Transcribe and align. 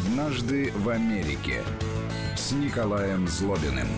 «Однажды 0.00 0.72
в 0.76 0.88
Америке» 0.88 1.62
с 2.36 2.52
Николаем 2.52 3.28
Злобиным. 3.28 3.88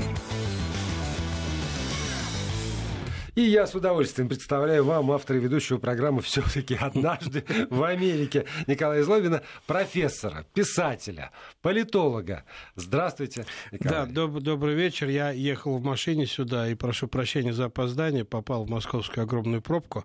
И 3.34 3.40
я 3.40 3.66
с 3.66 3.74
удовольствием 3.74 4.28
представляю 4.28 4.84
вам, 4.84 5.10
автора 5.10 5.38
ведущего 5.38 5.78
программы 5.78 6.20
«Все-таки 6.20 6.74
однажды 6.74 7.44
в 7.70 7.82
Америке» 7.82 8.44
Николая 8.66 9.02
Злобина, 9.04 9.40
профессора, 9.66 10.44
писателя, 10.52 11.30
политолога. 11.62 12.44
Здравствуйте, 12.76 13.46
Николай. 13.70 14.06
Да, 14.06 14.12
доб- 14.12 14.40
добрый 14.40 14.74
вечер. 14.74 15.08
Я 15.08 15.30
ехал 15.30 15.78
в 15.78 15.82
машине 15.82 16.26
сюда 16.26 16.68
и 16.68 16.74
прошу 16.74 17.08
прощения 17.08 17.54
за 17.54 17.66
опоздание, 17.66 18.26
попал 18.26 18.66
в 18.66 18.68
московскую 18.70 19.24
огромную 19.24 19.62
пробку 19.62 20.04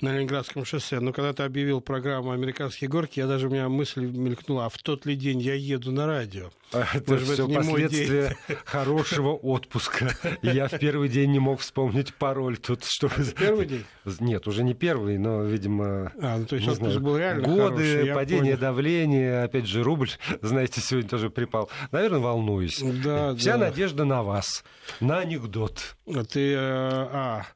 на 0.00 0.16
Ленинградском 0.16 0.64
шоссе. 0.64 0.98
Но 0.98 1.12
когда 1.12 1.32
ты 1.34 1.44
объявил 1.44 1.80
программу 1.80 2.32
«Американские 2.32 2.90
горки», 2.90 3.20
я 3.20 3.28
даже 3.28 3.46
у 3.46 3.50
меня 3.50 3.68
мысль 3.68 4.06
мелькнула, 4.06 4.66
а 4.66 4.68
в 4.70 4.78
тот 4.78 5.06
ли 5.06 5.14
день 5.14 5.40
я 5.40 5.54
еду 5.54 5.92
на 5.92 6.06
радио? 6.08 6.50
Это 6.72 7.12
Может, 7.12 7.28
все 7.28 7.44
это 7.44 7.54
последствия 7.54 8.36
хорошего 8.64 9.34
отпуска. 9.34 10.10
Я 10.42 10.66
в 10.66 10.76
первый 10.80 11.08
день 11.08 11.30
не 11.30 11.38
мог 11.38 11.60
вспомнить 11.60 12.12
пароль 12.12 12.55
тут. 12.60 12.84
Что... 12.88 13.08
А 13.08 13.24
первый 13.38 13.66
день? 13.66 13.84
Нет, 14.20 14.46
уже 14.46 14.62
не 14.62 14.74
первый, 14.74 15.18
но, 15.18 15.42
видимо, 15.42 16.12
а, 16.20 16.38
ну, 16.38 16.46
то 16.46 16.56
есть 16.56 16.70
знаю, 16.70 17.00
был 17.00 17.16
реально 17.16 17.48
годы, 17.48 17.92
хороший, 17.92 18.14
падение 18.14 18.56
понял. 18.56 18.58
давления, 18.58 19.44
опять 19.44 19.66
же, 19.66 19.82
рубль, 19.82 20.10
знаете, 20.42 20.80
сегодня 20.80 21.08
тоже 21.08 21.30
припал. 21.30 21.70
Наверное, 21.90 22.20
волнуюсь. 22.20 22.80
Да, 22.80 23.34
Вся 23.34 23.52
да. 23.52 23.66
надежда 23.66 24.04
на 24.04 24.22
вас, 24.22 24.64
на 25.00 25.18
анекдот. 25.18 25.96
А 26.06 26.24
ты... 26.24 26.52
Э, 26.52 26.58
а, 26.58 27.46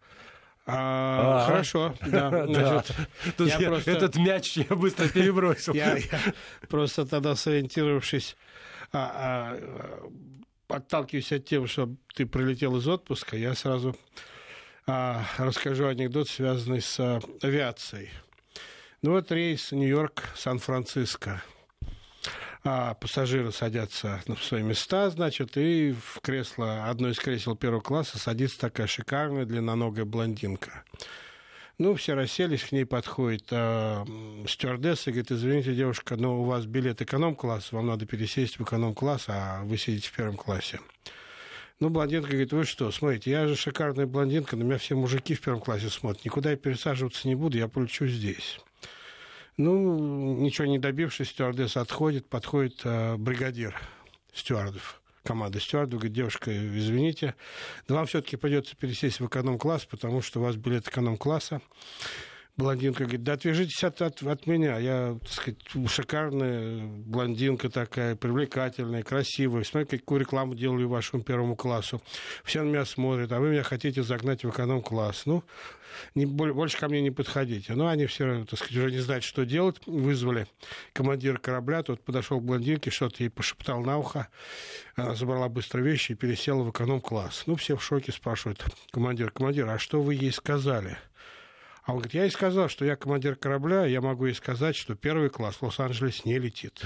а, 0.66 1.42
а, 1.42 1.46
хорошо, 1.46 1.94
да. 2.06 2.46
Значит, 2.46 2.94
Тут 3.36 3.48
я 3.48 3.58
я, 3.58 3.68
просто... 3.68 3.90
Этот 3.90 4.16
мяч 4.16 4.56
я 4.56 4.76
быстро 4.76 5.08
перебросил. 5.08 5.74
я, 5.74 5.96
я 5.96 6.20
просто 6.68 7.06
тогда 7.06 7.34
сориентировавшись 7.34 8.36
а, 8.92 9.58
а, 10.68 10.76
отталкиваясь 10.76 11.32
от 11.32 11.44
тем, 11.44 11.66
что 11.66 11.90
ты 12.14 12.26
прилетел 12.26 12.76
из 12.76 12.88
отпуска, 12.88 13.36
я 13.36 13.54
сразу 13.54 13.96
расскажу 15.38 15.86
анекдот, 15.86 16.28
связанный 16.28 16.80
с 16.80 16.98
а, 16.98 17.20
авиацией. 17.42 18.10
Ну 19.02 19.12
вот 19.12 19.30
рейс 19.32 19.72
Нью-Йорк, 19.72 20.24
Сан-Франциско. 20.36 21.42
А 22.62 22.94
пассажиры 22.94 23.52
садятся 23.52 24.22
на 24.26 24.36
свои 24.36 24.62
места, 24.62 25.08
значит, 25.08 25.56
и 25.56 25.92
в 25.92 26.20
кресло, 26.20 26.84
одно 26.90 27.08
из 27.08 27.18
кресел 27.18 27.56
первого 27.56 27.80
класса 27.80 28.18
садится 28.18 28.60
такая 28.60 28.86
шикарная 28.86 29.46
длинноногая 29.46 30.04
блондинка. 30.04 30.84
Ну, 31.78 31.94
все 31.94 32.12
расселись, 32.12 32.64
к 32.64 32.72
ней 32.72 32.84
подходит 32.84 33.46
э, 33.50 34.04
стюардесса 34.46 35.08
и 35.08 35.12
говорит, 35.14 35.32
извините, 35.32 35.74
девушка, 35.74 36.16
но 36.16 36.42
у 36.42 36.44
вас 36.44 36.66
билет 36.66 37.00
эконом-класс, 37.00 37.72
вам 37.72 37.86
надо 37.86 38.04
пересесть 38.04 38.58
в 38.58 38.64
эконом-класс, 38.64 39.24
а 39.28 39.62
вы 39.64 39.78
сидите 39.78 40.08
в 40.08 40.12
первом 40.12 40.36
классе. 40.36 40.78
Ну, 41.80 41.88
блондинка 41.88 42.28
говорит, 42.28 42.52
вы 42.52 42.64
что, 42.64 42.90
смотрите, 42.90 43.30
я 43.30 43.48
же 43.48 43.56
шикарная 43.56 44.06
блондинка, 44.06 44.54
на 44.54 44.64
меня 44.64 44.76
все 44.76 44.94
мужики 44.94 45.34
в 45.34 45.40
первом 45.40 45.62
классе 45.62 45.88
смотрят, 45.88 46.24
никуда 46.26 46.50
я 46.50 46.56
пересаживаться 46.56 47.26
не 47.26 47.34
буду, 47.34 47.56
я 47.56 47.68
полечу 47.68 48.06
здесь. 48.06 48.60
Ну, 49.56 50.36
ничего 50.36 50.66
не 50.66 50.78
добившись, 50.78 51.30
стюардесса 51.30 51.80
отходит, 51.80 52.28
подходит 52.28 52.80
э, 52.84 53.16
бригадир 53.16 53.74
стюардов 54.34 55.00
команда 55.22 55.60
стюарду, 55.60 55.96
говорит, 55.96 56.12
девушка, 56.12 56.50
извините, 56.50 57.34
но 57.88 57.96
вам 57.96 58.06
все-таки 58.06 58.36
придется 58.36 58.76
пересесть 58.76 59.20
в 59.20 59.26
эконом-класс, 59.26 59.84
потому 59.84 60.22
что 60.22 60.40
у 60.40 60.42
вас 60.42 60.56
билет 60.56 60.88
эконом-класса. 60.88 61.60
Блондинка 62.60 63.04
говорит, 63.04 63.22
да 63.22 63.32
отвяжитесь 63.32 63.82
от, 63.84 64.02
от, 64.02 64.22
от 64.22 64.46
меня. 64.46 64.76
Я, 64.78 65.18
так 65.22 65.32
сказать, 65.32 65.90
шикарная 65.90 66.84
блондинка 66.84 67.70
такая, 67.70 68.16
привлекательная, 68.16 69.02
красивая. 69.02 69.64
Смотрите, 69.64 69.98
какую 69.98 70.20
рекламу 70.20 70.54
делаю 70.54 70.86
вашему 70.86 71.22
первому 71.22 71.56
классу. 71.56 72.02
Все 72.44 72.62
на 72.62 72.68
меня 72.68 72.84
смотрят, 72.84 73.32
а 73.32 73.40
вы 73.40 73.52
меня 73.52 73.62
хотите 73.62 74.02
загнать 74.02 74.44
в 74.44 74.50
эконом-класс. 74.50 75.22
Ну, 75.24 75.42
не, 76.14 76.26
больше 76.26 76.76
ко 76.76 76.88
мне 76.90 77.00
не 77.00 77.10
подходите. 77.10 77.72
Но 77.72 77.88
они 77.88 78.04
все, 78.04 78.44
так 78.44 78.58
сказать, 78.58 78.76
уже 78.76 78.90
не 78.90 78.98
знают, 78.98 79.24
что 79.24 79.46
делать. 79.46 79.76
Вызвали 79.86 80.46
командира 80.92 81.38
корабля, 81.38 81.82
тот 81.82 82.04
подошел 82.04 82.40
к 82.40 82.44
блондинке, 82.44 82.90
что-то 82.90 83.22
ей 83.22 83.30
пошептал 83.30 83.80
на 83.80 83.96
ухо. 83.96 84.28
Она 84.96 85.14
забрала 85.14 85.48
быстро 85.48 85.80
вещи 85.80 86.12
и 86.12 86.14
пересела 86.14 86.62
в 86.62 86.70
эконом-класс. 86.70 87.44
Ну, 87.46 87.56
все 87.56 87.76
в 87.76 87.82
шоке 87.82 88.12
спрашивают, 88.12 88.62
командир, 88.90 89.30
командир, 89.30 89.66
а 89.66 89.78
что 89.78 90.02
вы 90.02 90.14
ей 90.14 90.30
сказали? 90.30 90.98
А 91.90 91.92
он 91.92 91.98
говорит, 91.98 92.14
я 92.14 92.22
ей 92.22 92.30
сказал, 92.30 92.68
что 92.68 92.84
я 92.84 92.94
командир 92.94 93.34
корабля, 93.34 93.84
я 93.84 94.00
могу 94.00 94.26
ей 94.26 94.34
сказать, 94.34 94.76
что 94.76 94.94
первый 94.94 95.28
класс 95.28 95.56
в 95.56 95.62
Лос-Анджелес 95.62 96.24
не 96.24 96.38
летит. 96.38 96.80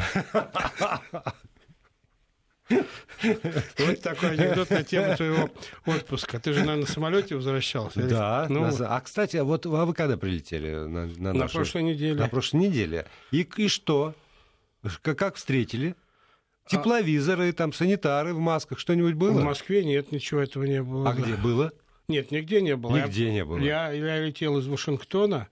Вот 2.70 4.00
такой 4.02 4.30
анекдот 4.30 4.70
на 4.70 4.82
тему 4.82 5.14
твоего 5.14 5.50
отпуска. 5.84 6.40
Ты 6.40 6.54
же, 6.54 6.60
наверное, 6.60 6.86
на 6.86 6.86
самолете 6.86 7.36
возвращался? 7.36 8.02
Да. 8.08 8.46
Ну, 8.48 8.70
а, 8.80 9.00
кстати, 9.02 9.36
вот 9.36 9.66
а 9.66 9.84
вы 9.84 9.92
когда 9.92 10.16
прилетели? 10.16 10.70
На, 10.74 11.06
на, 11.06 11.34
на 11.34 11.48
прошлой 11.48 11.82
неделе. 11.82 12.18
На 12.18 12.28
прошлой 12.28 12.60
неделе. 12.60 13.06
И, 13.30 13.46
и 13.58 13.68
что? 13.68 14.14
Как, 15.02 15.34
встретили? 15.34 15.96
Тепловизоры, 16.66 17.52
там, 17.52 17.74
санитары 17.74 18.32
в 18.32 18.38
масках, 18.38 18.78
что-нибудь 18.78 19.16
было? 19.16 19.38
В 19.38 19.44
Москве 19.44 19.84
нет, 19.84 20.12
ничего 20.12 20.40
этого 20.40 20.64
не 20.64 20.82
было. 20.82 21.10
А 21.10 21.12
где 21.12 21.34
было? 21.34 21.72
Нет, 22.08 22.30
нигде 22.30 22.60
не 22.60 22.76
было. 22.76 22.96
Нигде 22.96 23.26
я, 23.26 23.32
не 23.32 23.44
было. 23.44 23.58
Я, 23.58 23.90
я 23.90 24.20
летел 24.20 24.58
из 24.58 24.66
Вашингтона, 24.66 25.48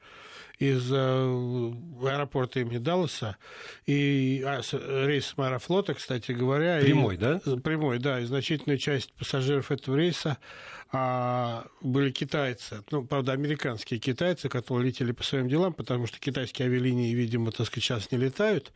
из 0.58 0.90
э, 0.92 1.72
аэропорта 2.04 2.60
имени 2.60 2.78
Далласа, 2.78 3.36
и 3.86 4.42
а, 4.46 4.62
с, 4.62 4.74
рейс 4.74 5.34
Аэрофлота, 5.36 5.94
кстати 5.94 6.32
говоря. 6.32 6.80
Прямой, 6.80 7.14
и, 7.14 7.18
да? 7.18 7.40
Прямой, 7.64 7.98
да. 7.98 8.20
И 8.20 8.24
значительная 8.24 8.78
часть 8.78 9.12
пассажиров 9.14 9.70
этого 9.70 9.96
рейса 9.96 10.38
а, 10.94 11.64
были 11.80 12.10
китайцы, 12.10 12.84
ну, 12.90 13.02
правда, 13.02 13.32
американские 13.32 13.98
китайцы, 13.98 14.50
которые 14.50 14.88
летели 14.88 15.12
по 15.12 15.22
своим 15.22 15.48
делам, 15.48 15.72
потому 15.72 16.06
что 16.06 16.20
китайские 16.20 16.68
авиалинии, 16.68 17.14
видимо, 17.14 17.50
так 17.50 17.66
сказать, 17.66 17.84
сейчас 17.84 18.12
не 18.12 18.18
летают. 18.18 18.72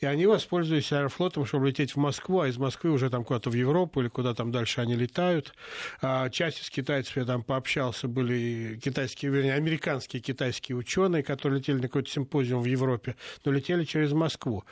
И 0.00 0.04
они 0.04 0.26
воспользовались 0.26 0.92
аэрофлотом, 0.92 1.46
чтобы 1.46 1.68
лететь 1.68 1.92
в 1.92 1.96
Москву, 1.96 2.40
а 2.40 2.48
из 2.48 2.58
Москвы 2.58 2.90
уже 2.90 3.08
там 3.08 3.24
куда-то 3.24 3.48
в 3.48 3.54
Европу 3.54 4.02
или 4.02 4.08
куда 4.08 4.34
там 4.34 4.52
дальше 4.52 4.82
они 4.82 4.94
летают. 4.94 5.54
А 6.02 6.28
часть 6.28 6.60
из 6.60 6.68
китайцев, 6.68 7.16
я 7.16 7.24
там 7.24 7.42
пообщался, 7.42 8.06
были 8.06 8.78
китайские, 8.82 9.32
вернее, 9.32 9.54
американские 9.54 10.20
китайские 10.20 10.76
ученые, 10.76 11.22
которые 11.22 11.60
летели 11.60 11.76
на 11.76 11.82
какой-то 11.84 12.10
симпозиум 12.10 12.60
в 12.60 12.66
Европе, 12.66 13.16
но 13.46 13.52
летели 13.52 13.84
через 13.84 14.12
Москву. 14.12 14.64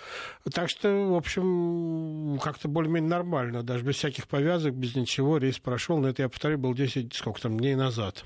Так 0.52 0.68
что, 0.68 0.88
в 1.12 1.14
общем, 1.14 2.38
как-то 2.42 2.68
более-менее 2.68 3.08
нормально, 3.08 3.62
даже 3.62 3.82
без 3.82 3.96
всяких 3.96 4.28
повязок, 4.28 4.74
без 4.74 4.94
ничего, 4.94 5.38
рейс 5.38 5.58
прошел, 5.58 5.98
но 5.98 6.08
это, 6.08 6.20
я 6.20 6.28
повторю, 6.28 6.58
был 6.58 6.73
10, 6.74 7.14
сколько 7.14 7.40
там, 7.40 7.58
дней 7.58 7.74
назад. 7.74 8.24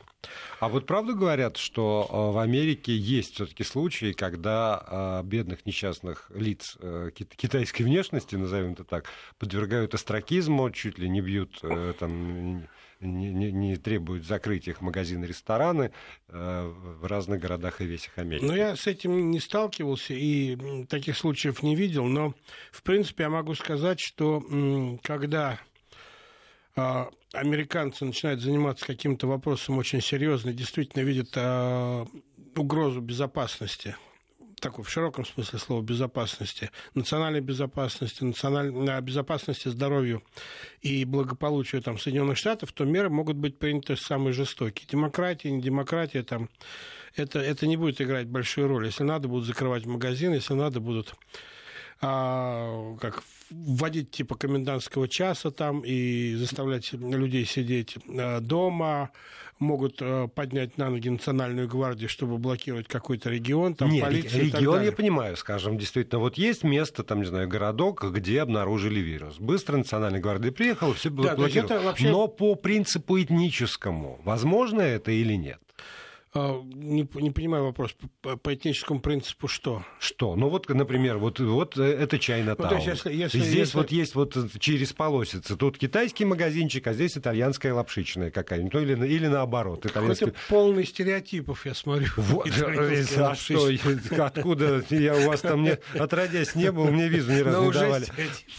А 0.61 0.69
вот 0.69 0.87
правда 0.87 1.13
говорят, 1.13 1.57
что 1.57 2.09
э, 2.11 2.35
в 2.35 2.39
Америке 2.39 2.97
есть 2.97 3.35
все-таки 3.35 3.63
случаи, 3.63 4.13
когда 4.13 5.21
э, 5.23 5.27
бедных 5.27 5.65
несчастных 5.65 6.31
лиц 6.35 6.77
э, 6.81 7.11
китайской 7.15 7.83
внешности, 7.85 8.35
назовем 8.35 8.73
это 8.73 8.83
так, 8.83 9.05
подвергают 9.39 9.95
астракизму, 9.95 10.71
чуть 10.71 10.99
ли 10.99 11.09
не 11.09 11.21
бьют 11.21 11.61
там 11.99 12.67
не, 13.01 13.33
не, 13.33 13.53
не 13.53 13.77
требуют 13.77 14.27
закрыть 14.27 14.67
их 14.67 14.81
магазины, 14.81 15.25
рестораны 15.25 15.93
в 16.27 17.07
разных 17.07 17.41
городах 17.41 17.81
и 17.81 17.85
весях 17.85 18.19
Америки. 18.19 18.45
Ну, 18.45 18.57
я 18.57 18.75
с 18.75 18.89
этим 18.89 19.31
не 19.31 19.39
сталкивался 19.39 20.15
и 20.15 20.85
таких 20.87 21.17
случаев 21.17 21.63
не 21.63 21.77
видел, 21.77 22.07
но, 22.07 22.35
в 22.73 22.83
принципе, 22.83 23.25
я 23.25 23.31
могу 23.31 23.55
сказать, 23.55 24.01
что 24.01 24.43
когда 25.05 25.61
американцы 27.33 28.05
начинают 28.05 28.41
заниматься 28.41 28.87
каким-то 28.87 29.27
вопросом 29.27 29.79
очень 29.79 30.01
серьезно, 30.01 30.53
действительно 30.53 31.03
видят 31.03 31.31
а, 31.37 32.07
угрозу 32.57 33.01
безопасности, 33.01 33.97
такой 34.61 34.85
в 34.85 34.91
широком 34.91 35.25
смысле 35.25 35.59
слова 35.59 35.83
безопасности, 35.83 36.71
национальной 36.95 37.41
безопасности, 37.41 38.25
национальной 38.25 39.01
безопасности 39.01 39.69
здоровью 39.69 40.23
и 40.81 41.05
благополучию 41.05 41.83
там, 41.83 41.99
Соединенных 41.99 42.37
Штатов, 42.37 42.73
то 42.73 42.85
меры 42.85 43.09
могут 43.09 43.37
быть 43.37 43.59
приняты 43.59 43.97
самые 43.97 44.33
жестокие. 44.33 44.87
Демократия, 44.91 45.51
не 45.51 45.63
демократия, 45.63 46.23
там, 46.23 46.49
это, 47.15 47.39
это 47.39 47.67
не 47.67 47.77
будет 47.77 48.01
играть 48.01 48.27
большую 48.27 48.69
роль. 48.69 48.87
Если 48.87 49.05
надо, 49.05 49.29
будут 49.29 49.47
закрывать 49.47 49.87
магазины, 49.87 50.35
если 50.35 50.55
надо, 50.55 50.81
будут 50.81 51.15
а, 52.01 52.97
как 53.01 53.23
вводить 53.51 54.11
типа 54.11 54.37
комендантского 54.37 55.09
часа 55.09 55.51
там 55.51 55.81
и 55.85 56.35
заставлять 56.37 56.93
людей 56.93 57.45
сидеть 57.45 57.97
а, 58.09 58.41
дома, 58.41 59.11
могут 59.59 59.99
а, 60.01 60.29
поднять 60.29 60.79
на 60.79 60.91
ноги 60.91 61.09
национальную 61.09 61.69
гвардию, 61.69 62.09
чтобы 62.09 62.39
блокировать 62.39 62.87
какой-то 62.87 63.31
регион, 63.31 63.75
там 63.75 63.91
Нет, 63.91 64.09
регион 64.13 64.83
я 64.83 64.93
понимаю, 64.93 65.37
скажем, 65.37 65.77
действительно, 65.77 66.21
вот 66.21 66.39
есть 66.39 66.63
место, 66.63 67.03
там, 67.03 67.21
не 67.21 67.27
знаю, 67.27 67.49
городок, 67.49 68.05
где 68.13 68.43
обнаружили 68.43 69.01
вирус. 69.01 69.39
Быстро 69.39 69.77
национальная 69.77 70.21
гвардия 70.21 70.53
приехала, 70.53 70.95
все 70.95 71.11
было 71.11 71.29
да, 71.29 71.37
блокировано. 71.37 71.81
Вообще... 71.81 72.11
Но 72.11 72.29
по 72.29 72.55
принципу 72.55 73.21
этническому, 73.21 74.21
возможно 74.25 74.81
это 74.83 75.11
или 75.11 75.35
нет? 75.35 75.61
А, 76.35 76.63
не, 76.63 77.09
не 77.15 77.31
понимаю 77.31 77.65
вопрос. 77.65 77.97
По, 78.21 78.37
по 78.37 78.55
этническому 78.55 79.01
принципу 79.01 79.49
что? 79.49 79.85
Что? 79.99 80.37
Ну 80.37 80.49
вот, 80.49 80.69
например, 80.69 81.17
вот, 81.19 81.41
вот 81.41 81.79
э, 81.79 81.83
это 81.83 82.19
чайна 82.19 82.55
ну, 82.59 82.79
если, 82.79 83.13
если, 83.13 83.39
Здесь 83.39 83.55
если... 83.55 83.77
вот 83.79 83.91
есть 83.91 84.15
вот 84.15 84.37
через 84.59 84.93
полосица. 84.93 85.57
Тут 85.57 85.79
китайский 85.79 86.25
магазинчик, 86.25 86.87
а 86.87 86.93
здесь 86.93 87.17
итальянская 87.17 87.73
лапшичная 87.73 88.31
какая-нибудь. 88.31 88.75
Ну, 88.75 88.81
или, 88.81 89.07
или 89.07 89.27
наоборот. 89.27 89.87
Итальянский... 89.87 90.27
Какой-то 90.27 90.39
полный 90.49 90.85
стереотипов, 90.85 91.65
я 91.65 91.75
смотрю. 91.75 92.09
Вот, 92.17 92.49
а 92.49 93.35
что? 93.35 93.71
Откуда? 94.19 94.85
Я 94.91 95.17
у 95.17 95.29
вас 95.29 95.41
там 95.41 95.63
не, 95.63 95.79
отродясь 95.99 96.55
не 96.55 96.71
был, 96.71 96.89
мне 96.89 97.09
визу 97.09 97.33
ни 97.33 97.41
разу 97.41 97.65
не 97.65 97.73
давали. 97.73 98.07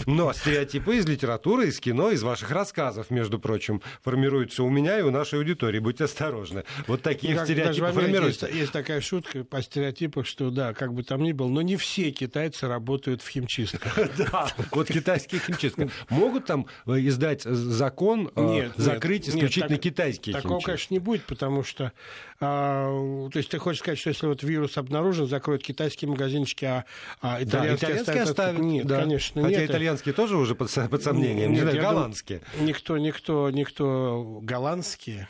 Но 0.05 0.33
стереотипы 0.33 0.97
из 0.97 1.05
литературы, 1.07 1.67
из 1.67 1.79
кино, 1.79 2.11
из 2.11 2.23
ваших 2.23 2.49
рассказов, 2.51 3.11
между 3.11 3.37
прочим, 3.39 3.81
формируются 4.01 4.63
у 4.63 4.69
меня 4.69 4.99
и 4.99 5.01
у 5.01 5.11
нашей 5.11 5.39
аудитории. 5.39 5.79
Будьте 5.79 6.05
осторожны. 6.05 6.63
Вот 6.87 7.01
такие 7.01 7.35
ну, 7.65 7.73
стереотипы 7.73 8.01
формируются. 8.01 8.45
Есть, 8.47 8.59
есть 8.59 8.71
такая 8.71 9.01
шутка 9.01 9.43
по 9.43 9.61
стереотипах, 9.61 10.25
что 10.25 10.49
да, 10.49 10.73
как 10.73 10.93
бы 10.93 11.03
там 11.03 11.23
ни 11.23 11.31
было, 11.31 11.47
но 11.47 11.61
не 11.61 11.77
все 11.77 12.11
китайцы 12.11 12.67
работают 12.67 13.21
в 13.21 13.29
химчистках. 13.29 13.97
Да, 14.17 14.47
вот 14.71 14.87
китайские 14.87 15.39
химчистки. 15.39 15.89
Могут 16.09 16.45
там 16.45 16.65
э, 16.87 16.99
издать 16.99 17.43
закон 17.43 18.31
э, 18.35 18.69
закрыть 18.75 19.29
исключительно 19.29 19.77
китайские 19.77 20.33
химчистки? 20.33 20.41
Такого, 20.41 20.59
конечно, 20.59 20.93
не 20.93 20.99
будет, 20.99 21.23
потому 21.23 21.63
что... 21.63 21.93
А, 22.41 23.29
то 23.29 23.37
есть 23.37 23.49
ты 23.49 23.59
хочешь 23.59 23.79
сказать, 23.79 23.99
что 23.99 24.09
если 24.09 24.27
вот 24.27 24.43
вирус 24.43 24.77
обнаружен, 24.77 25.27
закроют 25.27 25.63
китайские 25.63 26.09
магазинчики, 26.09 26.65
а, 26.65 26.85
а 27.21 27.43
итальянские 27.43 28.23
оставят? 28.23 28.59
Нет, 28.59 28.87
конечно, 28.87 29.43
Хотя 29.43 29.65
итальянские 29.65 30.13
тоже 30.13 30.37
уже 30.37 30.55
под 30.55 30.69
сомнением, 30.69 31.51
не 31.51 31.61
знаю, 31.61 31.81
голландские. 31.81 32.41
Никто, 32.59 32.97
никто, 32.97 33.49
никто 33.49 34.39
голландские 34.41 35.27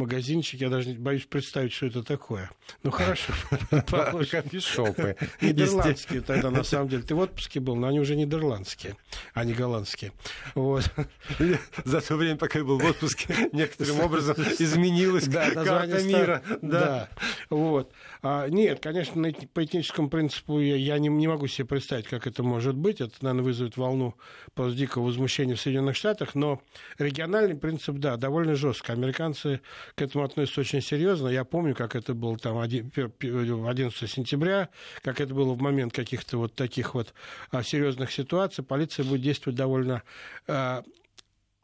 магазинчик, 0.00 0.60
я 0.60 0.68
даже 0.68 0.94
боюсь 0.94 1.26
представить, 1.26 1.72
что 1.72 1.86
это 1.86 2.02
такое. 2.02 2.50
Ну 2.82 2.90
хорошо. 2.90 3.32
Кофешопы. 4.30 5.16
Нидерландские 5.40 6.20
тогда, 6.22 6.50
на 6.50 6.64
самом 6.64 6.88
деле. 6.88 7.02
Ты 7.02 7.14
в 7.14 7.18
отпуске 7.18 7.60
был, 7.60 7.76
но 7.76 7.88
они 7.88 8.00
уже 8.00 8.16
нидерландские, 8.16 8.96
а 9.34 9.44
не 9.44 9.52
голландские. 9.52 10.12
Вот. 10.54 10.90
За 11.84 12.00
то 12.00 12.16
время, 12.16 12.36
пока 12.36 12.58
я 12.58 12.64
был 12.64 12.78
в 12.78 12.84
отпуске, 12.84 13.50
некоторым 13.52 14.00
образом 14.00 14.36
изменилась 14.58 15.28
карта 15.28 16.02
мира. 16.02 16.42
Да. 16.62 17.08
Вот. 17.50 17.92
А, 18.22 18.48
нет, 18.48 18.80
конечно, 18.80 19.32
по 19.52 19.64
этническому 19.64 20.08
принципу 20.08 20.60
я 20.60 20.98
не, 20.98 21.08
не 21.08 21.28
могу 21.28 21.46
себе 21.46 21.66
представить, 21.66 22.06
как 22.06 22.26
это 22.26 22.42
может 22.42 22.76
быть. 22.76 23.00
Это, 23.00 23.14
наверное, 23.20 23.44
вызовет 23.44 23.76
волну 23.76 24.14
просто 24.54 24.76
дикого 24.76 25.04
возмущения 25.04 25.54
в 25.54 25.60
Соединенных 25.60 25.96
Штатах. 25.96 26.34
Но 26.34 26.62
региональный 26.98 27.56
принцип, 27.56 27.96
да, 27.96 28.16
довольно 28.16 28.54
жестко. 28.54 28.92
Американцы 28.92 29.60
к 29.94 30.02
этому 30.02 30.24
относятся 30.24 30.60
очень 30.60 30.80
серьезно. 30.80 31.28
Я 31.28 31.44
помню, 31.44 31.74
как 31.74 31.96
это 31.96 32.14
было 32.14 32.38
там 32.38 32.58
11 32.58 34.10
сентября, 34.10 34.68
как 35.02 35.20
это 35.20 35.34
было 35.34 35.54
в 35.54 35.60
момент 35.60 35.92
каких-то 35.92 36.38
вот 36.38 36.54
таких 36.54 36.94
вот 36.94 37.14
а, 37.50 37.62
серьезных 37.62 38.12
ситуаций. 38.12 38.64
Полиция 38.64 39.04
будет 39.04 39.22
действовать 39.22 39.56
довольно 39.56 40.02
а, 40.46 40.82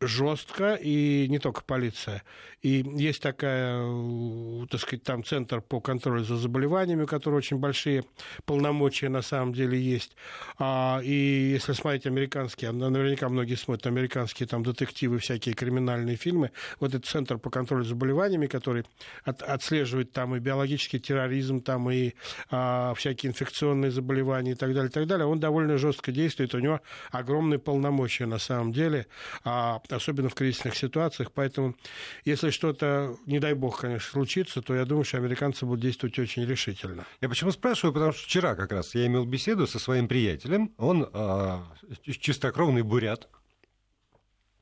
жестко, 0.01 0.75
и 0.75 1.27
не 1.29 1.39
только 1.39 1.63
полиция. 1.63 2.23
И 2.61 2.85
есть 2.97 3.23
такая, 3.23 3.81
э, 3.81 4.67
так 4.71 4.81
сказать, 4.81 5.03
там 5.05 5.25
центр 5.25 5.61
по 5.63 5.81
контролю 5.81 6.23
за 6.23 6.37
заболеваниями, 6.37 7.05
у 7.05 7.07
которого 7.07 7.39
очень 7.39 7.57
большие 7.57 8.05
полномочия 8.45 9.09
на 9.09 9.23
самом 9.23 9.55
деле 9.55 9.81
есть. 9.81 10.15
А, 10.59 11.01
и 11.03 11.53
если 11.53 11.73
смотреть 11.73 12.07
американские, 12.07 12.73
наверняка 12.73 13.29
многие 13.29 13.55
смотрят 13.55 13.87
американские 13.87 14.47
там 14.47 14.63
детективы, 14.63 15.19
всякие 15.19 15.55
криминальные 15.55 16.17
фильмы, 16.17 16.51
вот 16.79 16.91
этот 16.91 17.07
центр 17.07 17.39
по 17.39 17.49
контролю 17.49 17.85
за 17.85 17.91
заболеваниями, 17.91 18.47
который 18.47 18.85
от, 19.25 19.43
отслеживает 19.43 20.13
там 20.13 20.37
и 20.37 20.41
биологический 20.41 21.01
терроризм, 21.01 21.63
там 21.63 21.91
и 21.91 22.13
а, 22.51 22.93
всякие 22.95 23.31
инфекционные 23.31 23.91
заболевания 23.91 24.53
и 24.53 24.57
так 24.57 24.75
далее, 24.75 24.91
и 24.91 24.93
так 24.93 25.07
далее, 25.07 25.27
он 25.27 25.41
довольно 25.41 25.79
жестко 25.79 26.13
действует, 26.13 26.55
у 26.55 26.59
него 26.59 26.81
огромные 27.11 27.59
полномочия 27.59 28.27
на 28.27 28.39
самом 28.39 28.73
деле. 28.73 29.07
А, 29.45 29.81
особенно 29.91 30.29
в 30.29 30.35
кризисных 30.35 30.77
ситуациях. 30.77 31.33
Поэтому, 31.33 31.77
если 32.25 32.51
что-то, 32.51 33.17
не 33.27 33.39
дай 33.39 33.55
бог, 33.55 33.81
конечно, 33.81 34.11
случится, 34.11 34.63
то 34.63 34.75
я 34.75 34.85
думаю, 34.85 35.05
что 35.05 35.19
американцы 35.19 35.67
будут 35.67 35.81
действовать 35.81 36.19
очень 36.19 36.45
решительно. 36.45 37.07
Я 37.21 37.29
почему 37.29 37.51
спрашиваю? 37.51 37.93
Потому 37.93 38.13
что 38.13 38.25
вчера 38.25 38.55
как 38.55 38.73
раз 38.73 38.95
я 38.95 39.07
имел 39.07 39.25
беседу 39.25 39.67
со 39.67 39.79
своим 39.79 40.09
приятелем. 40.09 40.73
Он 40.79 41.09
э, 41.13 41.59
чистокровный 42.03 42.83
бурят, 42.83 43.29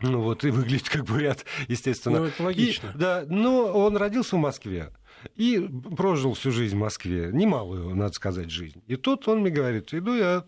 ну 0.01 0.21
вот, 0.21 0.45
и 0.45 0.51
выглядит 0.51 0.89
как 0.89 1.05
бурят, 1.05 1.45
естественно. 1.69 2.21
Ну, 2.21 2.25
это 2.27 2.43
логично. 2.43 2.93
И, 2.95 2.99
да, 2.99 3.25
но 3.29 3.67
он 3.73 3.97
родился 3.97 4.37
в 4.37 4.41
Москве 4.41 4.91
и 5.37 5.59
прожил 5.97 6.35
всю 6.35 6.51
жизнь 6.51 6.77
в 6.77 6.81
Москве, 6.81 7.31
немалую, 7.33 7.95
надо 7.95 8.13
сказать, 8.13 8.51
жизнь. 8.51 8.83
И 8.87 8.97
тут 8.97 9.27
он 9.29 9.41
мне 9.41 9.51
говорит, 9.51 9.95
иду 9.95 10.15
я 10.15 10.45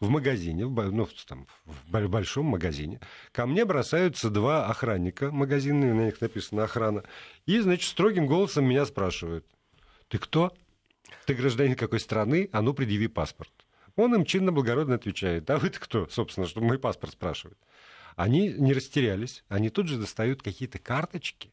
в 0.00 0.08
магазине, 0.08 0.66
в, 0.66 0.90
ну, 0.90 1.08
там, 1.26 1.46
в 1.64 2.08
большом 2.08 2.46
магазине, 2.46 3.00
ко 3.32 3.46
мне 3.46 3.64
бросаются 3.64 4.30
два 4.30 4.66
охранника 4.66 5.30
магазинные, 5.30 5.94
на 5.94 6.06
них 6.06 6.20
написано 6.20 6.64
охрана, 6.64 7.04
и, 7.46 7.60
значит, 7.60 7.88
строгим 7.88 8.26
голосом 8.26 8.64
меня 8.66 8.84
спрашивают, 8.86 9.46
ты 10.08 10.18
кто? 10.18 10.52
Ты 11.26 11.34
гражданин 11.34 11.74
какой 11.74 12.00
страны? 12.00 12.48
А 12.52 12.60
ну, 12.60 12.74
предъяви 12.74 13.08
паспорт. 13.08 13.52
Он 13.96 14.14
им 14.14 14.24
чинно-благородно 14.24 14.96
отвечает, 14.96 15.48
а 15.50 15.58
вы-то 15.58 15.80
кто, 15.80 16.08
собственно, 16.08 16.46
что 16.46 16.60
мой 16.60 16.78
паспорт 16.78 17.12
спрашивают. 17.12 17.58
Они 18.16 18.52
не 18.52 18.72
растерялись, 18.72 19.44
они 19.48 19.70
тут 19.70 19.88
же 19.88 19.98
достают 19.98 20.42
какие-то 20.42 20.78
карточки, 20.78 21.52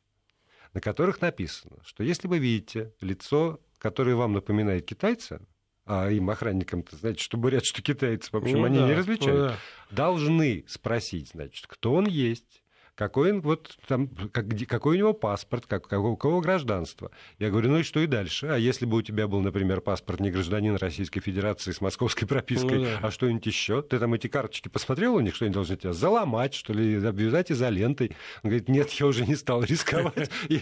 на 0.73 0.81
которых 0.81 1.21
написано, 1.21 1.77
что 1.83 2.03
если 2.03 2.27
вы 2.27 2.39
видите 2.39 2.93
лицо, 3.01 3.59
которое 3.77 4.15
вам 4.15 4.33
напоминает 4.33 4.85
китайца, 4.85 5.41
а 5.85 6.09
им, 6.09 6.29
охранникам-то, 6.29 6.95
знаете, 6.95 7.23
что 7.23 7.37
бурят, 7.37 7.65
что 7.65 7.81
китайцы, 7.81 8.29
в 8.31 8.35
общем, 8.35 8.59
ну, 8.59 8.65
они 8.65 8.79
да, 8.79 8.87
не 8.87 8.93
различают, 8.93 9.39
ну, 9.39 9.47
да. 9.47 9.57
должны 9.89 10.63
спросить, 10.67 11.29
значит, 11.29 11.65
кто 11.67 11.93
он 11.93 12.07
есть, 12.07 12.63
какой, 12.95 13.31
он, 13.31 13.41
вот, 13.41 13.77
там, 13.87 14.09
как, 14.31 14.45
какой 14.67 14.95
у 14.95 14.99
него 14.99 15.13
паспорт, 15.13 15.65
как, 15.65 15.87
какого, 15.87 16.15
какого 16.15 16.41
гражданства. 16.41 17.11
Я 17.39 17.49
говорю, 17.49 17.69
ну 17.69 17.79
и 17.79 17.83
что 17.83 17.99
и 17.99 18.07
дальше? 18.07 18.47
А 18.47 18.57
если 18.57 18.85
бы 18.85 18.97
у 18.97 19.01
тебя 19.01 19.27
был, 19.27 19.41
например, 19.41 19.81
паспорт 19.81 20.19
не 20.19 20.29
гражданин 20.29 20.75
Российской 20.75 21.19
Федерации 21.19 21.71
с 21.71 21.81
московской 21.81 22.27
пропиской, 22.27 22.79
ну, 22.79 22.83
да. 22.83 22.99
а 23.01 23.11
что-нибудь 23.11 23.45
еще? 23.45 23.81
Ты 23.81 23.99
там 23.99 24.13
эти 24.13 24.27
карточки 24.27 24.67
посмотрел 24.67 25.15
у 25.15 25.19
них, 25.19 25.35
что 25.35 25.45
они 25.45 25.53
должны 25.53 25.77
тебя 25.77 25.93
заломать, 25.93 26.53
что 26.53 26.73
ли, 26.73 27.03
обвязать 27.03 27.51
изолентой? 27.51 28.11
Он 28.43 28.49
говорит, 28.49 28.69
нет, 28.69 28.89
я 28.91 29.07
уже 29.07 29.25
не 29.25 29.35
стал 29.35 29.63
рисковать. 29.63 30.29
И 30.49 30.59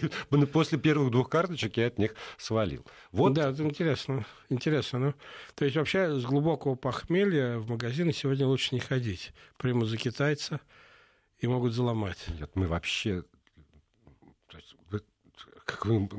после 0.52 0.78
первых 0.78 1.12
двух 1.12 1.30
карточек 1.30 1.78
я 1.78 1.88
от 1.88 1.98
них 1.98 2.16
свалил. 2.38 2.86
Вот. 3.12 3.34
Да, 3.34 3.50
это 3.50 3.64
интересно. 3.64 4.26
Интересно. 4.50 5.00
Ну, 5.00 5.14
то 5.56 5.66
есть 5.66 5.78
вообще 5.78 6.20
с 6.20 6.24
глубокого 6.24 6.76
похмелья 6.76 7.58
в 7.58 7.70
магазины 7.70 8.14
сегодня 8.14 8.48
лучше 8.48 8.76
не 8.76 8.80
ходить. 8.80 9.34
Приму 9.58 9.86
за 9.86 9.98
китайца 9.98 10.60
и 11.40 11.48
могут 11.48 11.74
заломать. 11.74 12.26
Нет, 12.40 12.52
мы 12.56 12.68
вообще 12.68 13.24
как 15.70 15.86
вы 15.86 16.10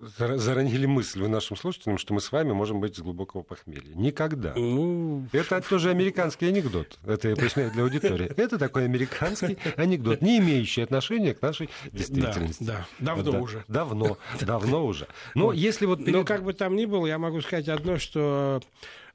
заронили 0.00 0.86
мысль 0.86 1.22
в 1.22 1.28
нашим 1.28 1.56
слушателям, 1.56 1.98
что 1.98 2.14
мы 2.14 2.20
с 2.20 2.30
вами 2.30 2.52
можем 2.52 2.80
быть 2.80 2.96
с 2.96 3.00
глубокого 3.00 3.42
похмелья. 3.42 3.94
Никогда. 3.94 4.54
Ну... 4.54 5.26
Это 5.32 5.60
тоже 5.60 5.90
американский 5.90 6.46
анекдот. 6.46 6.98
Это 7.04 7.30
я 7.30 7.36
поясняю 7.36 7.72
для 7.72 7.82
аудитории. 7.82 8.32
Это 8.36 8.58
такой 8.58 8.84
американский 8.84 9.58
анекдот, 9.76 10.22
не 10.22 10.38
имеющий 10.38 10.82
отношения 10.82 11.34
к 11.34 11.42
нашей 11.42 11.68
действительности. 11.90 12.62
Да, 12.62 12.86
да. 13.00 13.16
давно 13.16 13.32
да. 13.32 13.40
уже. 13.40 13.64
Давно, 13.66 14.18
давно 14.40 14.86
уже. 14.86 15.08
Но 15.34 15.52
если 15.52 15.86
вот... 15.86 16.06
Но 16.06 16.24
как 16.24 16.44
бы 16.44 16.52
там 16.52 16.76
ни 16.76 16.86
было, 16.86 17.06
я 17.06 17.18
могу 17.18 17.40
сказать 17.40 17.68
одно, 17.68 17.98
что 17.98 18.62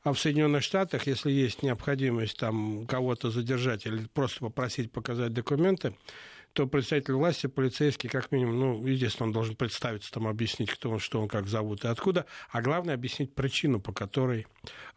а 0.04 0.14
в 0.14 0.20
Соединенных 0.20 0.64
Штатах, 0.64 1.08
если 1.08 1.32
есть 1.32 1.64
необходимость 1.64 2.38
там 2.38 2.86
кого-то 2.88 3.30
задержать 3.30 3.86
или 3.86 4.06
просто 4.14 4.40
попросить 4.40 4.92
показать 4.92 5.34
документы, 5.34 5.94
то 6.58 6.66
представитель 6.66 7.14
власти, 7.14 7.46
полицейский, 7.46 8.10
как 8.10 8.32
минимум, 8.32 8.60
ну, 8.60 8.88
естественно, 8.88 9.28
он 9.28 9.32
должен 9.32 9.56
представиться, 9.56 10.12
там, 10.12 10.26
объяснить, 10.26 10.72
кто 10.72 10.90
он, 10.90 10.98
что 10.98 11.22
он, 11.22 11.28
как 11.28 11.46
зовут 11.48 11.86
и 11.86 11.88
откуда, 11.88 12.26
а 12.50 12.64
главное, 12.64 12.96
объяснить 12.96 13.36
причину, 13.36 13.80
по 13.80 13.94
которой 13.94 14.48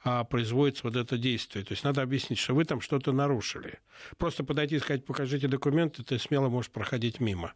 а, 0.03 0.25
производится 0.25 0.85
вот 0.85 0.97
это 0.97 1.19
действие. 1.19 1.63
То 1.63 1.73
есть 1.73 1.85
надо 1.85 2.01
объяснить, 2.01 2.39
что 2.39 2.55
вы 2.55 2.65
там 2.65 2.81
что-то 2.81 3.13
нарушили. 3.13 3.81
Просто 4.17 4.43
подойти 4.43 4.77
и 4.77 4.79
сказать, 4.79 5.05
покажите 5.05 5.49
документы, 5.49 6.03
ты 6.03 6.19
смело 6.19 6.49
можешь 6.49 6.71
проходить 6.71 7.21
мимо. 7.21 7.53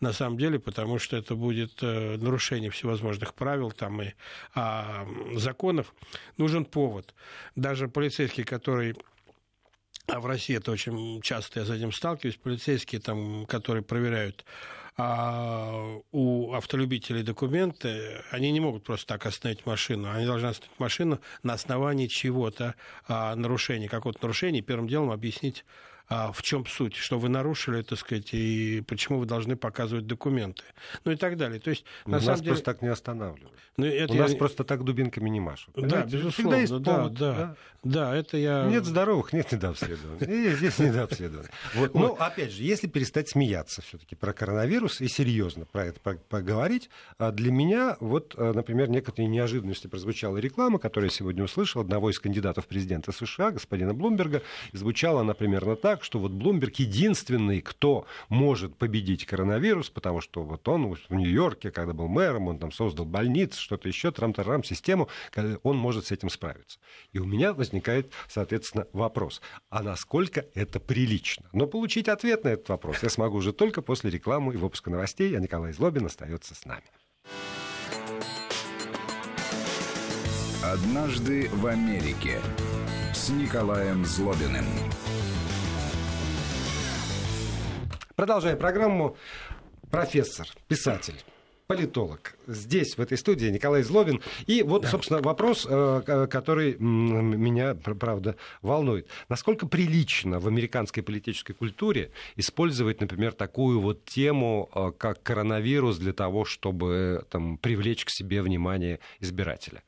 На 0.00 0.12
самом 0.12 0.36
деле, 0.36 0.58
потому 0.58 0.98
что 0.98 1.16
это 1.16 1.36
будет 1.36 1.80
э, 1.80 2.16
нарушение 2.16 2.70
всевозможных 2.70 3.34
правил 3.34 3.70
там 3.70 4.02
и 4.02 4.14
а, 4.56 5.06
законов. 5.36 5.94
Нужен 6.38 6.64
повод. 6.64 7.14
Даже 7.54 7.86
полицейский, 7.86 8.42
который 8.42 8.96
а 10.06 10.20
в 10.20 10.26
России 10.26 10.56
это 10.56 10.70
очень 10.70 11.20
часто 11.22 11.60
я 11.60 11.66
с 11.66 11.70
этим 11.70 11.92
сталкиваюсь, 11.92 12.36
полицейские, 12.36 13.00
там, 13.00 13.46
которые 13.46 13.82
проверяют 13.82 14.44
а 14.96 15.98
у 16.12 16.52
автолюбителей 16.52 17.22
документы, 17.22 18.22
они 18.30 18.52
не 18.52 18.60
могут 18.60 18.84
просто 18.84 19.06
так 19.06 19.26
остановить 19.26 19.66
машину. 19.66 20.08
Они 20.10 20.24
должны 20.24 20.46
остановить 20.46 20.78
машину 20.78 21.20
на 21.42 21.54
основании 21.54 22.06
чего-то, 22.06 22.76
а, 23.08 23.34
нарушения, 23.34 23.88
какого-то 23.88 24.20
нарушения, 24.22 24.60
первым 24.60 24.86
делом 24.86 25.10
объяснить 25.10 25.64
а 26.08 26.32
в 26.32 26.42
чем 26.42 26.66
суть, 26.66 26.94
что 26.94 27.18
вы 27.18 27.28
нарушили, 27.28 27.82
так 27.82 27.98
сказать, 27.98 28.28
и 28.32 28.82
почему 28.86 29.18
вы 29.18 29.26
должны 29.26 29.56
показывать 29.56 30.06
документы, 30.06 30.62
ну 31.04 31.12
и 31.12 31.16
так 31.16 31.36
далее. 31.36 31.60
То 31.60 31.70
есть, 31.70 31.84
на 32.04 32.12
нас 32.12 32.24
самом 32.24 32.44
просто 32.44 32.64
так 32.64 32.82
не 32.82 32.88
останавливают. 32.88 33.52
Ну, 33.76 33.86
это 33.86 34.12
У 34.12 34.16
я... 34.16 34.22
нас 34.22 34.34
просто 34.34 34.62
так 34.62 34.84
дубинками 34.84 35.28
не 35.28 35.40
машут. 35.40 35.74
Да, 35.74 35.82
Понимаете? 35.82 36.16
безусловно, 36.16 36.56
есть 36.56 36.78
да, 36.78 36.94
повод, 36.94 37.14
да, 37.14 37.34
да, 37.34 37.56
да, 37.82 38.16
это 38.16 38.36
я... 38.36 38.66
Нет 38.66 38.84
здоровых, 38.84 39.32
нет 39.32 39.50
недообследованных. 39.50 40.56
Здесь 40.56 40.78
недообследованных. 40.78 41.50
Вот. 41.74 41.94
Ну, 41.94 42.14
опять 42.14 42.52
же, 42.52 42.62
если 42.62 42.86
перестать 42.86 43.28
смеяться 43.28 43.82
все-таки 43.82 44.14
про 44.14 44.32
коронавирус 44.32 45.00
и 45.00 45.08
серьезно 45.08 45.64
про 45.64 45.86
это 45.86 46.00
поговорить, 46.00 46.88
а 47.18 47.32
для 47.32 47.50
меня, 47.50 47.96
вот, 48.00 48.34
а, 48.36 48.52
например, 48.52 48.90
некоторые 48.90 49.28
неожиданности 49.28 49.86
прозвучала 49.86 50.36
реклама, 50.36 50.78
которую 50.78 51.10
я 51.10 51.16
сегодня 51.16 51.42
услышал, 51.44 51.80
одного 51.80 52.10
из 52.10 52.18
кандидатов 52.18 52.64
в 52.64 52.68
президента 52.68 53.12
США, 53.12 53.50
господина 53.50 53.92
Блумберга, 53.92 54.42
звучала 54.72 55.22
она 55.22 55.34
примерно 55.34 55.74
так, 55.76 55.93
что 56.02 56.18
вот 56.18 56.32
Блумберг 56.32 56.76
единственный, 56.76 57.60
кто 57.60 58.06
может 58.28 58.76
победить 58.76 59.26
коронавирус, 59.26 59.90
потому 59.90 60.20
что 60.20 60.42
вот 60.42 60.66
он 60.68 60.94
в 60.94 61.14
Нью-Йорке, 61.14 61.70
когда 61.70 61.92
был 61.92 62.08
мэром, 62.08 62.48
он 62.48 62.58
там 62.58 62.72
создал 62.72 63.04
больницы, 63.04 63.60
что-то 63.60 63.88
еще, 63.88 64.10
трам-тарам, 64.10 64.64
систему, 64.64 65.08
он 65.62 65.76
может 65.76 66.06
с 66.06 66.12
этим 66.12 66.30
справиться. 66.30 66.78
И 67.12 67.18
у 67.18 67.24
меня 67.24 67.52
возникает, 67.52 68.12
соответственно, 68.28 68.86
вопрос, 68.92 69.40
а 69.70 69.82
насколько 69.82 70.46
это 70.54 70.80
прилично? 70.80 71.48
Но 71.52 71.66
получить 71.66 72.08
ответ 72.08 72.44
на 72.44 72.48
этот 72.48 72.68
вопрос 72.68 73.02
я 73.02 73.08
смогу 73.08 73.38
уже 73.38 73.52
только 73.52 73.82
после 73.82 74.10
рекламы 74.10 74.54
и 74.54 74.56
выпуска 74.56 74.90
новостей, 74.90 75.36
а 75.36 75.40
Николай 75.40 75.72
Злобин 75.72 76.06
остается 76.06 76.54
с 76.54 76.64
нами. 76.64 76.84
Однажды 80.62 81.48
в 81.50 81.66
Америке 81.66 82.40
с 83.12 83.28
Николаем 83.28 84.04
Злобиным. 84.04 84.64
Продолжаем 88.16 88.58
программу. 88.58 89.16
Профессор, 89.90 90.46
писатель, 90.68 91.14
политолог. 91.66 92.36
Здесь, 92.46 92.96
в 92.96 93.00
этой 93.00 93.18
студии, 93.18 93.46
Николай 93.46 93.82
Злобин. 93.82 94.20
И 94.46 94.62
вот, 94.62 94.82
да. 94.82 94.88
собственно, 94.88 95.20
вопрос, 95.20 95.66
э, 95.68 96.26
который 96.30 96.76
меня, 96.78 97.74
правда, 97.74 98.36
волнует. 98.62 99.08
Насколько 99.28 99.66
прилично 99.66 100.38
в 100.38 100.46
американской 100.46 101.02
политической 101.02 101.54
культуре 101.54 102.12
использовать, 102.36 103.00
например, 103.00 103.32
такую 103.32 103.80
вот 103.80 104.04
тему, 104.04 104.68
э, 104.72 104.92
как 104.96 105.22
коронавирус, 105.24 105.98
для 105.98 106.12
того, 106.12 106.44
чтобы 106.44 107.24
там, 107.30 107.58
привлечь 107.58 108.04
к 108.04 108.10
себе 108.10 108.42
внимание 108.42 109.00
избирателя? 109.18 109.82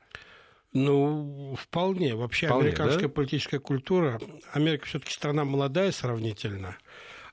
Ну, 0.73 1.57
вполне. 1.59 2.17
Вообще 2.17 2.47
вполне, 2.47 2.69
американская 2.69 3.09
да? 3.09 3.15
политическая 3.15 3.61
культура. 3.61 4.21
Америка 4.53 4.87
все-таки 4.87 5.13
страна 5.13 5.45
молодая 5.45 5.93
сравнительно. 5.93 6.77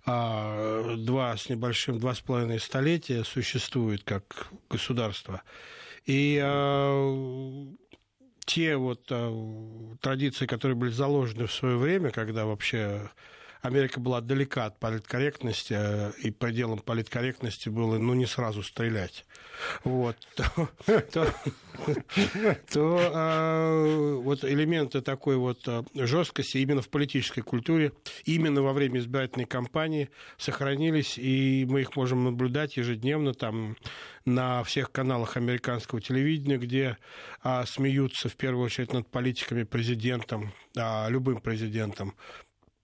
А, 0.06 0.96
два 0.98 1.38
с 1.38 1.50
небольшим, 1.50 2.00
два 2.00 2.14
с 2.14 2.20
половиной 2.20 2.60
столетия 2.60 3.24
существует 3.24 4.04
как 4.04 4.50
государство. 4.70 5.42
И 6.06 6.42
а, 6.44 7.66
те 8.46 8.76
вот 8.76 9.08
а, 9.12 9.96
традиции, 10.02 10.46
которые 10.46 10.76
были 10.76 10.92
заложены 10.92 11.48
в 11.48 11.54
свое 11.54 11.78
время, 11.78 12.12
когда 12.12 12.46
вообще 12.46 13.10
Америка 13.64 14.02
была 14.02 14.20
далека 14.20 14.66
от 14.66 14.78
политкорректности, 14.78 15.74
э, 15.74 16.12
и 16.22 16.32
пределом 16.32 16.80
политкорректности 16.80 17.70
было, 17.70 17.98
ну, 17.98 18.14
не 18.14 18.26
сразу 18.26 18.62
стрелять. 18.62 19.26
Вот. 19.86 20.18
То, 22.74 23.00
а, 23.14 24.16
вот 24.18 24.44
элементы 24.44 25.00
такой 25.00 25.38
вот 25.38 25.66
а, 25.66 25.86
жесткости 25.94 26.58
именно 26.58 26.82
в 26.82 26.90
политической 26.90 27.40
культуре, 27.40 27.94
именно 28.26 28.62
во 28.62 28.74
время 28.74 29.00
избирательной 29.00 29.46
кампании 29.46 30.10
сохранились, 30.38 31.18
и 31.18 31.66
мы 31.70 31.82
их 31.82 31.96
можем 31.96 32.26
наблюдать 32.26 32.76
ежедневно 32.76 33.34
там 33.34 33.78
на 34.26 34.66
всех 34.66 34.92
каналах 34.92 35.38
американского 35.38 36.02
телевидения, 36.02 36.58
где 36.58 36.98
а, 37.42 37.66
смеются 37.66 38.28
в 38.28 38.36
первую 38.36 38.66
очередь 38.66 38.92
над 38.92 39.10
политиками, 39.10 39.64
президентом, 39.64 40.52
а, 40.76 41.08
любым 41.08 41.40
президентом, 41.40 42.14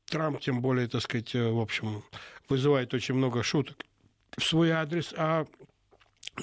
Трамп, 0.09 0.39
тем 0.39 0.61
более, 0.61 0.87
так 0.87 1.01
сказать, 1.01 1.33
э, 1.35 1.49
в 1.49 1.59
общем, 1.59 2.03
вызывает 2.47 2.93
очень 2.93 3.15
много 3.15 3.43
шуток 3.43 3.85
в 4.37 4.43
свой 4.43 4.71
адрес, 4.71 5.13
а 5.17 5.45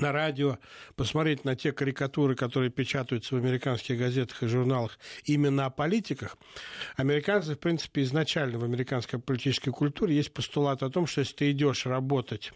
на 0.00 0.12
радио, 0.12 0.58
посмотреть 0.94 1.44
на 1.44 1.56
те 1.56 1.72
карикатуры, 1.72 2.34
которые 2.34 2.70
печатаются 2.70 3.34
в 3.34 3.38
американских 3.38 3.98
газетах 3.98 4.42
и 4.42 4.46
журналах 4.46 4.98
именно 5.24 5.66
о 5.66 5.70
политиках. 5.70 6.36
Американцы, 6.96 7.54
в 7.54 7.58
принципе, 7.58 8.02
изначально 8.02 8.58
в 8.58 8.64
американской 8.64 9.18
политической 9.18 9.70
культуре 9.70 10.16
есть 10.16 10.34
постулат 10.34 10.82
о 10.82 10.90
том, 10.90 11.06
что 11.06 11.20
если 11.20 11.34
ты 11.34 11.50
идешь 11.50 11.86
работать 11.86 12.52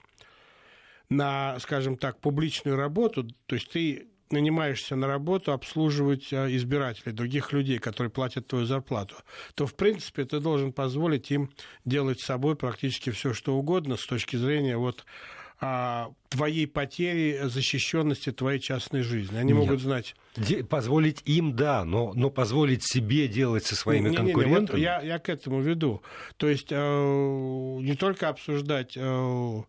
на, 1.08 1.58
скажем 1.60 1.96
так, 1.96 2.20
публичную 2.20 2.76
работу, 2.76 3.26
то 3.46 3.54
есть 3.54 3.70
ты 3.70 4.08
нанимаешься 4.32 4.96
на 4.96 5.06
работу 5.06 5.52
обслуживать 5.52 6.32
а, 6.32 6.46
избирателей, 6.54 7.12
других 7.12 7.52
людей, 7.52 7.78
которые 7.78 8.10
платят 8.10 8.46
твою 8.46 8.66
зарплату, 8.66 9.16
то, 9.54 9.66
в 9.66 9.74
принципе, 9.74 10.24
ты 10.24 10.40
должен 10.40 10.72
позволить 10.72 11.30
им 11.30 11.50
делать 11.84 12.20
с 12.20 12.26
собой 12.26 12.56
практически 12.56 13.10
все, 13.10 13.32
что 13.32 13.56
угодно 13.56 13.96
с 13.96 14.06
точки 14.06 14.36
зрения 14.36 14.76
вот, 14.76 15.04
а, 15.62 16.12
твоей 16.30 16.66
потери 16.66 17.40
защищенности 17.44 18.32
твоей 18.32 18.60
частной 18.60 19.02
жизни. 19.02 19.36
Они 19.36 19.52
Нет. 19.52 19.62
могут 19.62 19.80
знать... 19.80 20.14
Де- 20.36 20.64
позволить 20.64 21.22
им, 21.26 21.54
да, 21.54 21.84
но, 21.84 22.12
но 22.14 22.30
позволить 22.30 22.82
себе 22.82 23.28
делать 23.28 23.66
со 23.66 23.76
своими 23.76 24.08
не, 24.08 24.16
конкурентами... 24.16 24.78
Не, 24.78 24.84
не, 24.84 24.96
вот 24.96 25.02
я, 25.02 25.02
я 25.02 25.18
к 25.18 25.28
этому 25.28 25.60
веду. 25.60 26.02
То 26.38 26.48
есть 26.48 26.68
э, 26.70 26.76
не 26.76 27.94
только 27.94 28.28
обсуждать... 28.28 28.94
Э, 28.96 29.62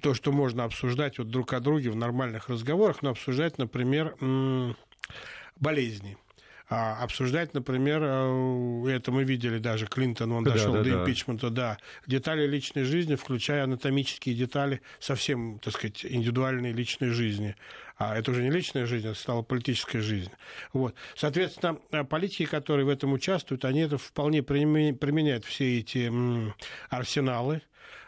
то, 0.00 0.14
что 0.14 0.32
можно 0.32 0.64
обсуждать 0.64 1.18
вот 1.18 1.28
друг 1.28 1.52
о 1.52 1.60
друге 1.60 1.90
в 1.90 1.96
нормальных 1.96 2.48
разговорах, 2.48 3.02
но 3.02 3.10
обсуждать, 3.10 3.58
например, 3.58 4.16
болезни. 5.56 6.16
А 6.74 7.02
обсуждать, 7.02 7.52
например, 7.52 8.00
э, 8.02 8.96
это 8.96 9.12
мы 9.12 9.24
видели 9.24 9.58
даже, 9.58 9.86
Клинтон, 9.86 10.32
он 10.32 10.44
дошел 10.44 10.72
да, 10.72 10.82
до 10.82 10.90
да. 10.90 11.02
импичмента, 11.02 11.50
да, 11.50 11.76
детали 12.06 12.46
личной 12.46 12.84
жизни, 12.84 13.14
включая 13.14 13.64
анатомические 13.64 14.34
детали, 14.34 14.80
совсем, 14.98 15.58
так 15.58 15.74
сказать, 15.74 16.06
индивидуальной 16.06 16.72
личной 16.72 17.10
жизни. 17.10 17.56
А 17.98 18.16
это 18.16 18.30
уже 18.30 18.42
не 18.42 18.50
личная 18.50 18.86
жизнь, 18.86 19.06
это 19.06 19.18
стала 19.18 19.42
политическая 19.42 20.00
жизнь. 20.00 20.30
Вот. 20.72 20.94
Соответственно, 21.14 21.74
политики, 22.06 22.46
которые 22.46 22.86
в 22.86 22.88
этом 22.88 23.12
участвуют, 23.12 23.66
они 23.66 23.80
это 23.80 23.98
вполне 23.98 24.42
применяют 24.42 25.44
все 25.44 25.78
эти 25.78 26.10
арсеналы, 26.88 27.60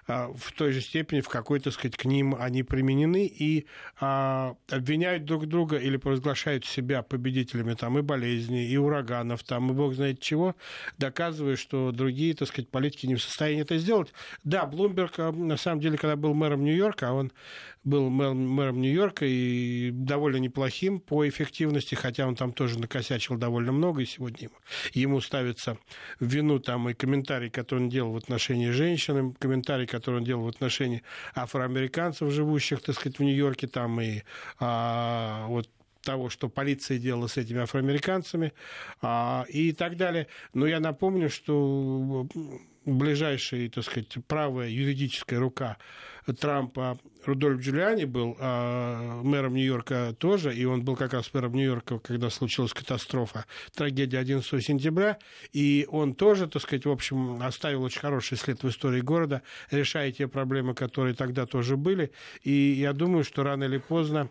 в 0.07 0.53
той 0.53 0.73
же 0.73 0.81
степени, 0.81 1.21
в 1.21 1.29
какой, 1.29 1.61
так 1.61 1.73
сказать, 1.73 1.97
к 1.97 2.05
ним 2.05 2.37
они 2.39 2.63
применены, 2.63 3.27
и 3.27 3.67
а, 4.01 4.57
обвиняют 4.71 5.25
друг 5.25 5.47
друга 5.47 5.79
или 5.79 5.97
провозглашают 5.97 6.65
себя 6.67 7.03
победителями 7.03 7.75
там 7.75 7.99
и 7.99 8.03
болезней, 8.03 8.67
и 8.67 8.77
ураганов, 8.77 9.43
там, 9.45 9.71
и 9.71 9.75
бог 9.75 9.95
знает 9.95 10.21
чего, 10.21 10.57
доказывая, 10.99 11.57
что 11.57 11.91
другие, 11.93 12.35
так 12.35 12.49
сказать, 12.49 12.69
политики 12.69 13.07
не 13.07 13.15
в 13.15 13.23
состоянии 13.23 13.63
это 13.63 13.79
сделать. 13.79 14.13
Да, 14.45 14.67
Блумберг, 14.67 15.19
а, 15.19 15.33
на 15.33 15.57
самом 15.57 15.81
деле, 15.81 15.97
когда 15.97 16.17
был 16.17 16.35
мэром 16.35 16.65
Нью-Йорка, 16.65 17.13
он 17.13 17.33
был 17.85 18.09
мэром 18.09 18.81
Нью-Йорка 18.81 19.27
и 19.27 19.91
довольно 19.93 20.39
неплохим 20.39 21.01
по 21.01 21.29
эффективности, 21.29 21.95
хотя 21.95 22.27
он 22.27 22.35
там 22.35 22.53
тоже 22.53 22.79
накосячил 22.79 23.37
довольно 23.37 23.73
много, 23.73 24.03
и 24.03 24.07
сегодня 24.07 24.45
ему, 24.45 24.55
ему 24.93 25.21
ставится 25.21 25.79
в 26.19 26.27
вину 26.27 26.59
там 26.59 26.89
и 26.89 26.95
комментарий, 26.95 27.51
который 27.51 27.81
он 27.81 27.89
делал 27.91 28.13
в 28.13 28.17
отношении 28.17 28.71
женщин, 28.71 29.35
комментарий, 29.35 29.87
который 29.87 30.17
он 30.17 30.25
делал 30.25 30.45
в 30.45 30.49
отношении 30.49 31.03
афроамериканцев, 31.35 32.33
живущих, 32.33 32.81
так 32.81 32.95
сказать, 32.95 33.19
в 33.19 33.23
Нью-Йорке, 33.23 33.67
там 33.67 34.01
и 34.01 34.23
а, 34.59 35.47
вот 35.49 35.69
того, 36.03 36.29
что 36.29 36.49
полиция 36.49 36.99
делала 36.99 37.27
с 37.27 37.37
этими 37.37 37.63
афроамериканцами 37.63 38.53
а, 39.01 39.47
и 39.49 39.73
так 39.73 39.97
далее. 39.97 40.29
Но 40.53 40.67
я 40.67 40.79
напомню, 40.79 41.31
что 41.31 42.27
ближайшая, 42.85 43.69
так 43.69 43.85
сказать, 43.85 44.17
правая 44.27 44.69
юридическая 44.69 45.39
рука 45.39 45.79
Трампа 46.33 46.99
Рудольф 47.27 47.61
Джулиани 47.61 48.05
был 48.05 48.37
э, 48.39 49.21
мэром 49.23 49.55
Нью-Йорка 49.55 50.15
тоже, 50.19 50.55
и 50.55 50.65
он 50.65 50.83
был 50.83 50.97
как 50.97 51.13
раз 51.13 51.33
мэром 51.35 51.53
Нью-Йорка, 51.53 51.99
когда 51.99 52.31
случилась 52.31 52.73
катастрофа, 52.73 53.45
трагедия 53.75 54.19
11 54.19 54.65
сентября, 54.65 55.19
и 55.53 55.87
он 55.91 56.15
тоже, 56.15 56.47
так 56.47 56.63
сказать, 56.63 56.87
в 56.87 56.91
общем, 56.91 57.43
оставил 57.43 57.83
очень 57.83 58.01
хороший 58.01 58.39
след 58.39 58.63
в 58.63 58.69
истории 58.69 59.01
города, 59.01 59.43
решая 59.71 60.13
те 60.13 60.29
проблемы, 60.29 60.75
которые 60.75 61.15
тогда 61.15 61.47
тоже 61.47 61.77
были, 61.77 62.11
и 62.43 62.53
я 62.53 62.93
думаю, 62.93 63.25
что 63.25 63.43
рано 63.43 63.65
или 63.65 63.79
поздно 63.79 64.31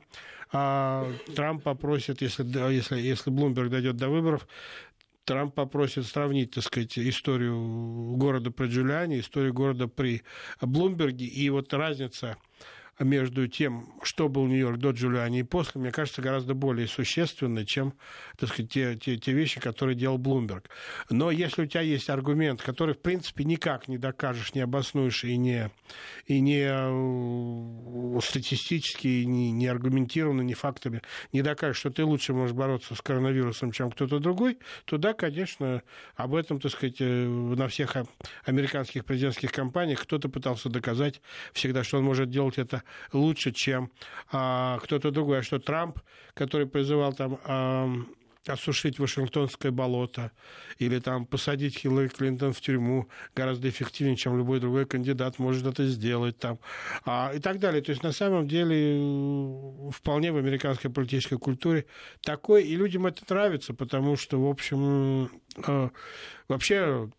а 0.56 1.12
Трамп 1.36 1.64
попросит, 1.64 2.22
если, 2.22 2.44
если, 2.72 3.00
если 3.00 3.32
Блумберг 3.32 3.72
дойдет 3.72 3.98
до 3.98 4.10
выборов, 4.10 4.48
Трамп 5.26 5.56
попросит 5.56 6.06
сравнить, 6.06 6.52
так 6.52 6.64
сказать, 6.64 6.98
историю 7.00 8.16
города 8.18 8.52
при 8.52 8.68
Джулиане, 8.68 9.20
историю 9.20 9.54
города 9.54 9.88
при 9.88 10.24
Блумберге, 10.62 11.26
и 11.26 11.50
вот 11.50 11.74
разница 11.74 12.38
между 13.00 13.48
тем, 13.48 13.94
что 14.04 14.30
был 14.30 14.46
Нью-Йорк 14.46 14.78
до 14.78 14.92
Джулиани 14.92 15.40
и 15.40 15.44
после, 15.44 15.82
мне 15.82 15.92
кажется, 15.92 16.22
гораздо 16.22 16.54
более 16.54 16.88
существенной, 16.88 17.66
чем 17.66 17.94
так 18.38 18.50
сказать, 18.50 18.72
те, 18.72 18.96
те, 18.96 19.18
те 19.18 19.34
вещи, 19.34 19.60
которые 19.60 19.96
делал 19.96 20.18
Блумберг. 20.18 20.70
Но 21.10 21.32
если 21.32 21.64
у 21.64 21.66
тебя 21.66 21.82
есть 21.82 22.10
аргумент, 22.10 22.62
который, 22.62 22.94
в 22.94 23.00
принципе, 23.00 23.44
никак 23.44 23.88
не 23.88 23.98
докажешь, 23.98 24.54
не 24.54 24.62
обоснуешь 24.62 25.24
и 25.24 25.38
не, 25.38 25.72
и 26.26 26.40
не 26.40 26.66
э, 26.68 28.20
статистически, 28.22 29.08
и 29.08 29.26
не, 29.26 29.52
не 29.52 29.68
аргументированно, 29.68 30.42
не 30.42 30.54
фактами, 30.54 31.02
не 31.32 31.42
докажешь, 31.42 31.78
что 31.78 31.90
ты 31.90 32.04
лучше 32.06 32.34
можешь 32.34 32.56
бороться 32.56 32.96
с 32.96 33.02
коронавирусом, 33.02 33.72
чем 33.72 33.92
кто-то 33.92 34.20
другой, 34.20 34.60
то 34.86 34.98
да, 34.98 35.14
конечно, 35.14 35.82
об 36.16 36.36
этом, 36.36 36.60
так 36.60 36.72
сказать, 36.72 36.98
э, 37.00 37.28
на 37.28 37.68
всех 37.68 37.96
американских 38.46 39.06
президентских 39.06 39.52
кампаниях 39.52 40.02
кто-то 40.04 40.30
пытался 40.30 40.70
доказать 40.70 41.22
всегда, 41.54 41.84
что 41.84 41.98
он 41.98 42.04
может 42.04 42.30
делать 42.30 42.58
это 42.58 42.83
лучше, 43.12 43.52
чем 43.52 43.92
а, 44.32 44.80
кто-то 44.84 45.12
другой. 45.12 45.40
А 45.40 45.44
что 45.44 45.60
Трамп, 45.60 46.00
который 46.34 46.68
призывал 46.68 47.14
там 47.14 47.40
а, 47.46 47.90
осушить 48.48 49.00
Вашингтонское 49.00 49.72
болото 49.72 50.32
или 50.78 51.00
там 51.00 51.26
посадить 51.26 51.78
Хиллари 51.78 52.10
Клинтон 52.10 52.54
в 52.54 52.62
тюрьму 52.62 53.08
гораздо 53.36 53.70
эффективнее, 53.70 54.18
чем 54.18 54.38
любой 54.38 54.60
другой 54.60 54.86
кандидат 54.86 55.40
может 55.40 55.66
это 55.66 55.86
сделать 55.88 56.38
там 56.38 56.60
а, 57.06 57.32
и 57.34 57.40
так 57.40 57.60
далее. 57.60 57.82
То 57.82 57.92
есть 57.92 58.04
на 58.04 58.12
самом 58.12 58.48
деле 58.48 59.92
вполне 59.92 60.32
в 60.32 60.38
американской 60.38 60.92
политической 60.92 61.38
культуре 61.38 61.86
такой, 62.22 62.64
и 62.64 62.76
людям 62.76 63.06
это 63.06 63.24
нравится, 63.30 63.74
потому 63.74 64.18
что, 64.18 64.42
в 64.42 64.50
общем, 64.50 65.30
э, 65.66 65.90
вообще 66.48 67.10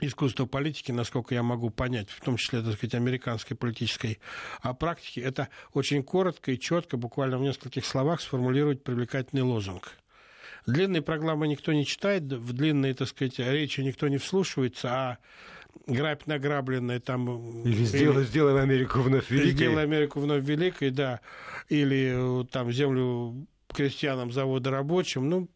искусство 0.00 0.46
политики, 0.46 0.92
насколько 0.92 1.34
я 1.34 1.42
могу 1.42 1.70
понять, 1.70 2.10
в 2.10 2.20
том 2.20 2.36
числе, 2.36 2.62
так 2.62 2.74
сказать, 2.74 2.94
американской 2.94 3.56
политической 3.56 4.18
а 4.60 4.74
практики, 4.74 5.20
это 5.20 5.48
очень 5.72 6.02
коротко 6.02 6.52
и 6.52 6.58
четко, 6.58 6.96
буквально 6.96 7.38
в 7.38 7.42
нескольких 7.42 7.84
словах 7.84 8.20
сформулировать 8.20 8.82
привлекательный 8.82 9.42
лозунг. 9.42 9.92
Длинные 10.66 11.02
программы 11.02 11.46
никто 11.46 11.72
не 11.72 11.84
читает, 11.84 12.22
в 12.24 12.52
длинные, 12.52 12.94
так 12.94 13.08
сказать, 13.08 13.38
речи 13.38 13.80
никто 13.82 14.08
не 14.08 14.16
вслушивается, 14.16 14.88
а 14.90 15.18
грабь 15.86 16.26
награбленная 16.26 17.00
там... 17.00 17.62
Или 17.64 17.84
сделай, 17.84 18.24
сделаем 18.24 18.56
Америку 18.56 19.00
вновь 19.00 19.30
великой. 19.30 19.52
Сделай 19.52 19.82
Америку 19.82 20.20
вновь 20.20 20.44
великой, 20.44 20.90
да. 20.90 21.20
Или 21.68 22.42
э, 22.42 22.44
там 22.50 22.72
землю 22.72 23.46
крестьянам, 23.68 24.32
заводы 24.32 24.70
рабочим. 24.70 25.28
Ну, 25.28 25.48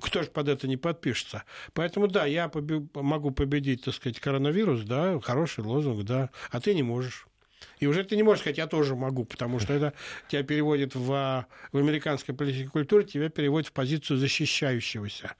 кто 0.00 0.22
же 0.22 0.30
под 0.30 0.48
это 0.48 0.68
не 0.68 0.76
подпишется? 0.76 1.44
Поэтому, 1.72 2.08
да, 2.08 2.26
я 2.26 2.46
побе- 2.46 2.88
могу 2.94 3.30
победить, 3.30 3.84
так 3.84 3.94
сказать, 3.94 4.20
коронавирус, 4.20 4.82
да, 4.82 5.18
хороший 5.20 5.64
лозунг, 5.64 6.04
да, 6.04 6.30
а 6.50 6.60
ты 6.60 6.74
не 6.74 6.82
можешь. 6.82 7.26
И 7.80 7.86
уже 7.86 8.04
ты 8.04 8.16
не 8.16 8.22
можешь 8.22 8.40
сказать, 8.40 8.58
я 8.58 8.66
тоже 8.66 8.94
могу, 8.94 9.24
потому 9.24 9.58
что 9.60 9.72
это 9.72 9.92
тебя 10.28 10.42
переводит 10.42 10.94
в, 10.94 11.46
в 11.72 11.76
американской 11.76 12.34
политической 12.34 12.70
культуре, 12.70 13.04
тебя 13.04 13.28
переводит 13.28 13.68
в 13.68 13.72
позицию 13.72 14.18
защищающегося. 14.18 15.34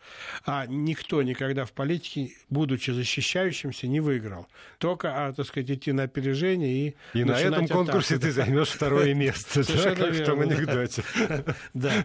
А 0.44 0.66
никто 0.66 1.22
никогда 1.22 1.64
в 1.64 1.72
политике, 1.72 2.32
будучи 2.50 2.90
защищающимся, 2.90 3.86
не 3.86 4.00
выиграл. 4.00 4.46
Только, 4.78 5.26
а, 5.26 5.32
так 5.32 5.46
сказать, 5.46 5.70
идти 5.70 5.92
на 5.92 6.04
опережение 6.04 6.88
и 6.88 6.96
И 7.18 7.24
на 7.24 7.40
этом 7.40 7.66
конкурсе 7.68 8.18
ты 8.18 8.32
займешь 8.32 8.68
второе 8.68 9.14
место, 9.14 9.62
как 9.64 9.98
в 9.98 10.24
том 10.24 10.40
анекдоте. 10.40 11.02
Да. 11.74 12.04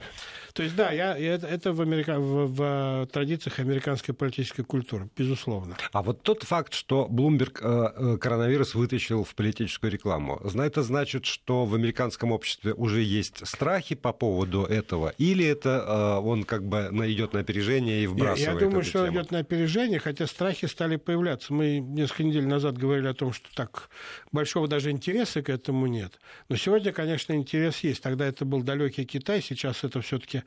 То 0.53 0.61
есть, 0.61 0.75
да, 0.75 0.91
я, 0.91 1.17
это, 1.17 1.47
это 1.47 1.73
в, 1.73 1.81
Америка, 1.81 2.19
в, 2.19 2.45
в 2.45 3.07
традициях 3.11 3.59
американской 3.59 4.13
политической 4.13 4.63
культуры, 4.63 5.09
безусловно. 5.17 5.75
А 5.91 6.03
вот 6.03 6.21
тот 6.21 6.43
факт, 6.43 6.75
что 6.75 7.07
Блумберг 7.09 7.59
э, 7.63 7.89
э, 7.95 8.17
коронавирус 8.17 8.75
вытащил 8.75 9.23
в 9.23 9.33
политическую 9.33 9.91
рекламу, 9.91 10.22
это 10.31 10.83
значит, 10.83 11.25
что 11.25 11.65
в 11.65 11.75
американском 11.75 12.31
обществе 12.31 12.73
уже 12.73 13.01
есть 13.01 13.45
страхи 13.47 13.95
по 13.95 14.13
поводу 14.13 14.63
этого, 14.63 15.13
или 15.17 15.45
это 15.45 16.19
э, 16.19 16.25
он 16.25 16.43
как 16.43 16.65
бы 16.65 16.89
идет 17.11 17.33
на 17.33 17.39
опережение 17.39 18.03
и 18.03 18.07
вбрасывает 18.07 18.39
Я, 18.39 18.53
я 18.53 18.59
думаю, 18.59 18.83
что 18.83 19.05
тему? 19.05 19.17
идет 19.17 19.31
на 19.31 19.39
опережение, 19.39 19.99
хотя 19.99 20.27
страхи 20.27 20.65
стали 20.67 20.95
появляться. 20.95 21.53
Мы 21.53 21.79
несколько 21.79 22.23
недель 22.23 22.47
назад 22.47 22.77
говорили 22.77 23.07
о 23.07 23.13
том, 23.13 23.33
что 23.33 23.47
так 23.55 23.89
большого 24.31 24.67
даже 24.67 24.91
интереса 24.91 25.41
к 25.41 25.49
этому 25.49 25.87
нет. 25.87 26.19
Но 26.49 26.55
сегодня, 26.55 26.91
конечно, 26.91 27.33
интерес 27.33 27.79
есть. 27.79 28.01
Тогда 28.01 28.25
это 28.25 28.45
был 28.45 28.63
далекий 28.63 29.05
Китай, 29.05 29.41
сейчас 29.41 29.83
это 29.83 30.01
все-таки 30.01 30.43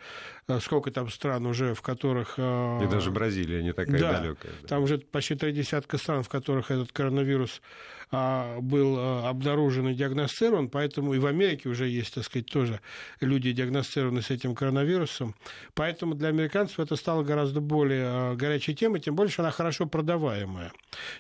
Э, 0.49 0.61
сколько 0.61 0.91
там 0.91 1.09
стран 1.11 1.47
уже, 1.47 1.75
в 1.75 1.83
которых... 1.83 2.35
Э, 2.37 2.85
И 2.85 2.87
даже 2.87 3.11
Бразилия 3.11 3.63
не 3.63 3.73
такая 3.73 3.99
да, 3.99 4.21
далекая. 4.21 4.53
Да. 4.63 4.69
Там 4.69 4.83
уже 4.85 4.99
почти 4.99 5.35
три 5.35 5.53
десятка 5.53 5.99
стран, 5.99 6.23
в 6.23 6.29
которых 6.29 6.71
этот 6.71 6.93
коронавирус 6.93 7.63
был 8.11 8.97
а, 8.99 9.29
обнаружен 9.29 9.89
и 9.89 9.95
диагностирован, 9.95 10.69
поэтому 10.69 11.15
и 11.15 11.19
в 11.19 11.27
Америке 11.27 11.69
уже 11.69 11.89
есть, 11.89 12.15
так 12.15 12.25
сказать, 12.25 12.47
тоже 12.47 12.81
люди 13.21 13.51
диагностированы 13.51 14.23
с 14.23 14.31
этим 14.31 14.55
коронавирусом. 14.55 15.35
Поэтому 15.75 16.15
для 16.15 16.29
американцев 16.29 16.79
это 16.79 16.95
стало 16.95 17.25
гораздо 17.25 17.61
более 17.61 18.05
а, 18.07 18.35
горячей 18.37 18.75
темой, 18.75 19.01
тем 19.01 19.17
что 19.29 19.43
она 19.43 19.51
хорошо 19.51 19.87
продаваемая. 19.87 20.73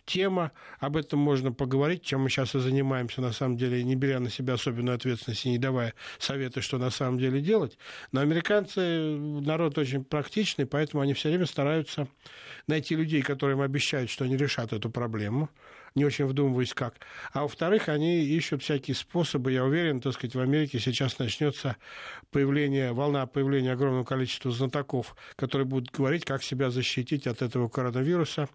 Тема, 0.05 0.53
об 0.79 0.97
этом 0.97 1.19
можно 1.19 1.53
поговорить, 1.53 2.03
чем 2.03 2.21
мы 2.21 2.31
сейчас 2.31 2.55
и 2.55 2.61
занимаемся, 2.61 3.21
на 3.21 3.33
самом 3.33 3.57
деле, 3.57 3.83
не 3.83 3.97
беря 3.97 4.21
на 4.21 4.31
себя 4.31 4.55
особенную 4.55 4.95
ответственность 4.95 5.45
и 5.45 5.51
не 5.51 5.59
давая 5.59 5.95
советы, 6.19 6.61
что 6.61 6.79
на 6.79 6.91
самом 6.91 7.19
деле 7.19 7.41
делать. 7.41 7.79
Но 8.13 8.21
американцы 8.21 9.17
народ 9.17 9.77
очень 9.77 10.05
практичный, 10.05 10.67
поэтому 10.67 11.03
они 11.03 11.15
все 11.15 11.31
время 11.31 11.47
стараются 11.47 12.07
найти 12.69 12.95
людей, 12.95 13.23
которым 13.23 13.61
обещают, 13.61 14.09
что 14.09 14.25
они 14.25 14.37
решат 14.37 14.73
эту 14.73 14.89
проблему 14.89 15.51
не 15.97 16.05
очень 16.05 16.27
вдумываясь 16.27 16.75
как. 16.75 16.95
А 17.33 17.43
во-вторых, 17.43 17.89
они 17.89 18.23
ищут 18.23 18.63
всякие 18.63 18.95
способы. 18.95 19.51
Я 19.51 19.65
уверен, 19.65 20.01
так 20.01 20.13
сказать, 20.13 20.35
в 20.37 20.41
Америке 20.41 20.79
сейчас 20.79 21.19
начнется 21.19 21.77
появление, 22.31 22.93
волна 22.93 23.27
появления 23.27 23.73
огромного 23.73 24.05
количества 24.05 24.53
знатоков, 24.53 25.17
которые 25.37 25.67
будут 25.67 25.91
говорить, 25.91 26.25
как 26.25 26.43
себя 26.43 26.71
защитить 26.71 27.27
от 27.27 27.41
этого 27.41 27.69
коронавируса. 27.69 28.49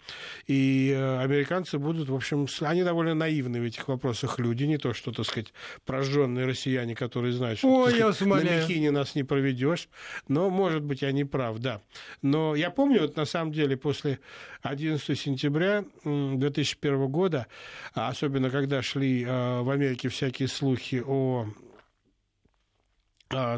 И 0.46 0.94
э, 0.96 1.20
американцы 1.20 1.80
будут, 1.80 2.10
в 2.10 2.16
общем, 2.16 2.48
они 2.62 2.84
довольно 2.84 3.16
наивны 3.16 3.60
в 3.60 3.64
этих 3.64 3.88
вопросах 3.88 4.38
люди, 4.38 4.66
не 4.66 4.78
то, 4.78 4.94
что, 4.94 5.12
так 5.12 5.26
сказать, 5.26 5.52
прожженные 5.86 6.46
россияне, 6.46 6.94
которые 6.96 7.34
знают, 7.34 7.58
что 7.58 7.74
Ой, 7.74 7.98
я 7.98 8.14
сказать, 8.14 8.44
на 8.44 8.62
Михине 8.62 8.92
нас 8.92 9.16
не 9.16 9.24
проведешь. 9.24 9.90
Но, 10.28 10.52
может 10.52 10.84
быть, 10.84 11.02
я 11.02 11.12
не 11.12 11.26
прав, 11.26 11.58
да. 11.58 11.82
Но 12.22 12.56
я 12.56 12.70
помню, 12.70 13.02
вот 13.02 13.16
на 13.16 13.26
самом 13.26 13.52
деле, 13.52 13.78
после 13.78 14.20
11 14.62 15.20
сентября 15.20 15.86
2001 16.04 17.08
года 17.08 17.31
года, 17.32 17.48
а 17.94 18.10
особенно 18.10 18.50
когда 18.50 18.82
шли 18.82 19.26
а, 19.28 19.62
в 19.64 19.70
Америке 19.70 20.10
всякие 20.10 20.48
слухи 20.48 21.02
о 21.06 21.48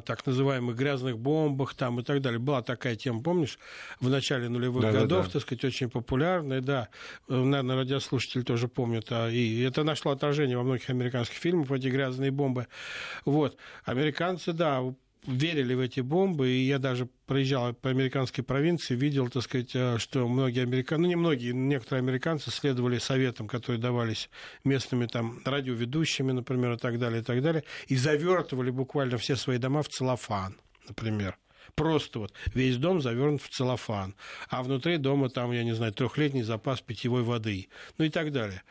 так 0.05 0.23
называемых 0.27 0.75
грязных 0.75 1.17
бомбах 1.17 1.73
там 1.73 1.99
и 1.99 2.03
так 2.03 2.21
далее. 2.21 2.39
Была 2.39 2.61
такая 2.61 2.95
тема, 2.95 3.23
помнишь, 3.23 3.57
в 3.99 4.07
начале 4.07 4.47
нулевых 4.47 4.83
да, 4.83 4.91
годов, 4.91 5.09
да, 5.21 5.25
да. 5.25 5.29
так 5.31 5.41
сказать, 5.41 5.65
очень 5.65 5.89
популярная, 5.89 6.61
да. 6.61 6.89
Наверное, 7.27 7.77
радиослушатели 7.77 8.43
тоже 8.43 8.67
помнят. 8.67 9.07
А, 9.09 9.29
и 9.29 9.61
это 9.61 9.83
нашло 9.83 10.11
отражение 10.11 10.57
во 10.57 10.63
многих 10.63 10.91
американских 10.91 11.37
фильмах, 11.37 11.71
эти 11.71 11.87
грязные 11.87 12.29
бомбы. 12.29 12.67
Вот. 13.25 13.57
Американцы, 13.83 14.53
да, 14.53 14.83
верили 15.25 15.73
в 15.73 15.79
эти 15.79 16.01
бомбы, 16.01 16.49
и 16.49 16.65
я 16.65 16.79
даже 16.79 17.07
проезжал 17.25 17.73
по 17.73 17.89
американской 17.89 18.43
провинции, 18.43 18.95
видел, 18.95 19.29
так 19.29 19.43
сказать, 19.43 19.71
э, 19.73 19.97
что 19.97 20.27
многие 20.27 20.63
американцы, 20.63 21.01
ну 21.01 21.07
не 21.07 21.15
многие, 21.15 21.53
некоторые 21.53 22.01
американцы 22.01 22.51
следовали 22.51 22.97
советам, 22.97 23.47
которые 23.47 23.79
давались 23.79 24.29
местными 24.63 25.05
там 25.05 25.41
радиоведущими, 25.45 26.31
например, 26.31 26.73
и 26.73 26.77
так 26.77 26.99
далее, 26.99 27.21
и 27.21 27.23
так 27.23 27.41
далее, 27.41 27.63
и 27.87 27.95
завертывали 27.95 28.69
буквально 28.69 29.17
все 29.17 29.35
свои 29.35 29.57
дома 29.57 29.83
в 29.83 29.89
целлофан, 29.89 30.55
например. 30.87 31.37
Просто 31.75 32.19
вот 32.19 32.33
весь 32.53 32.77
дом 32.77 33.01
завернут 33.01 33.41
в 33.41 33.49
целлофан, 33.49 34.15
а 34.49 34.61
внутри 34.61 34.97
дома 34.97 35.29
там, 35.29 35.51
я 35.51 35.63
не 35.63 35.73
знаю, 35.73 35.91
трехлетний 35.91 36.43
запас 36.43 36.81
питьевой 36.81 37.23
воды, 37.23 37.67
ну 37.97 38.05
и 38.05 38.09
так 38.09 38.31
далее. 38.31 38.61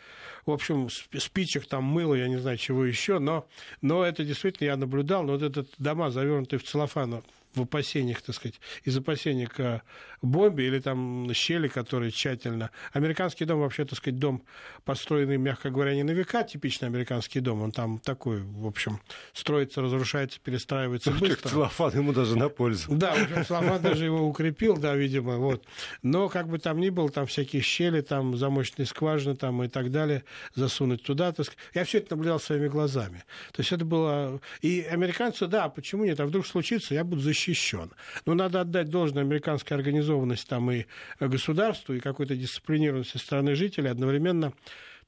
В 0.47 0.53
общем, 0.53 0.89
спичек 1.19 1.67
там 1.67 1.83
мыло, 1.83 2.15
я 2.15 2.29
не 2.29 2.39
знаю, 2.39 2.59
чего 2.59 2.85
еще, 2.85 3.19
но, 3.19 3.49
но 3.81 4.05
это 4.05 4.25
действительно 4.25 4.69
я 4.69 4.77
наблюдал, 4.77 5.25
но 5.25 5.33
вот 5.33 5.43
этот 5.43 5.69
дома, 5.79 6.11
завернутые 6.11 6.61
в 6.61 6.65
целлофан, 6.65 7.25
в 7.55 7.63
опасениях, 7.63 8.23
так 8.23 8.35
сказать, 8.35 8.61
из 8.85 8.97
опасения 8.97 9.47
к 9.47 9.83
бомбе 10.23 10.67
или 10.67 10.79
там 10.79 11.31
щели, 11.35 11.69
которые 11.69 12.11
тщательно... 12.11 12.71
Американский 12.93 13.45
дом, 13.45 13.61
вообще, 13.61 13.85
так 13.85 13.99
сказать, 13.99 14.19
дом, 14.19 14.43
построенный, 14.85 15.37
мягко 15.37 15.71
говоря, 15.71 15.95
не 15.95 16.03
на 16.03 16.13
века, 16.13 16.45
типичный 16.45 16.89
американский 16.89 17.41
дом, 17.41 17.63
он 17.63 17.73
там 17.73 17.99
такой, 17.99 18.41
в 18.41 18.67
общем, 18.67 19.01
строится, 19.33 19.83
разрушается, 19.83 20.41
перестраивается 20.41 21.11
ну, 21.11 21.19
быстро. 21.19 21.49
Целлофан 21.51 21.95
ему 21.95 22.13
даже 22.13 22.37
на 22.37 22.49
пользу. 22.49 22.95
Да, 22.95 23.15
в 23.15 23.23
общем, 23.23 23.45
целлофан 23.45 23.83
даже 23.83 24.05
его 24.05 24.27
укрепил, 24.27 24.77
да, 24.77 24.95
видимо, 24.95 25.37
вот. 25.37 25.65
Но 26.03 26.29
как 26.29 26.49
бы 26.49 26.59
там 26.59 26.81
ни 26.81 26.89
было, 26.89 27.11
там 27.11 27.27
всякие 27.27 27.61
щели, 27.63 28.01
там 28.01 28.37
замочные 28.37 28.87
скважины 28.87 29.37
там 29.37 29.63
и 29.63 29.69
так 29.69 29.91
далее, 29.91 30.25
засунуть 30.55 31.03
туда, 31.03 31.33
так 31.33 31.47
сказать. 31.47 31.59
Я 31.75 31.85
все 31.85 31.99
это 31.99 32.15
наблюдал 32.17 32.41
своими 32.41 32.69
глазами. 32.69 33.25
То 33.53 33.61
есть 33.61 33.73
это 33.73 33.85
было... 33.85 34.41
И 34.61 34.81
американцы, 34.83 35.47
да, 35.47 35.69
почему 35.69 36.05
нет? 36.05 36.21
А 36.21 36.27
вдруг 36.27 36.47
случится, 36.47 36.95
я 36.95 37.05
буду 37.05 37.21
защищать 37.21 37.42
защищен. 37.43 37.91
Но 38.27 38.35
надо 38.35 38.61
отдать 38.61 38.89
должное 38.89 39.23
американской 39.23 39.77
организованности 39.77 40.49
там 40.49 40.71
и 40.71 40.87
государству, 41.21 41.95
и 41.95 42.01
какой-то 42.01 42.37
дисциплинированности 42.37 43.19
страны 43.19 43.55
жителей. 43.55 43.91
Одновременно 43.91 44.53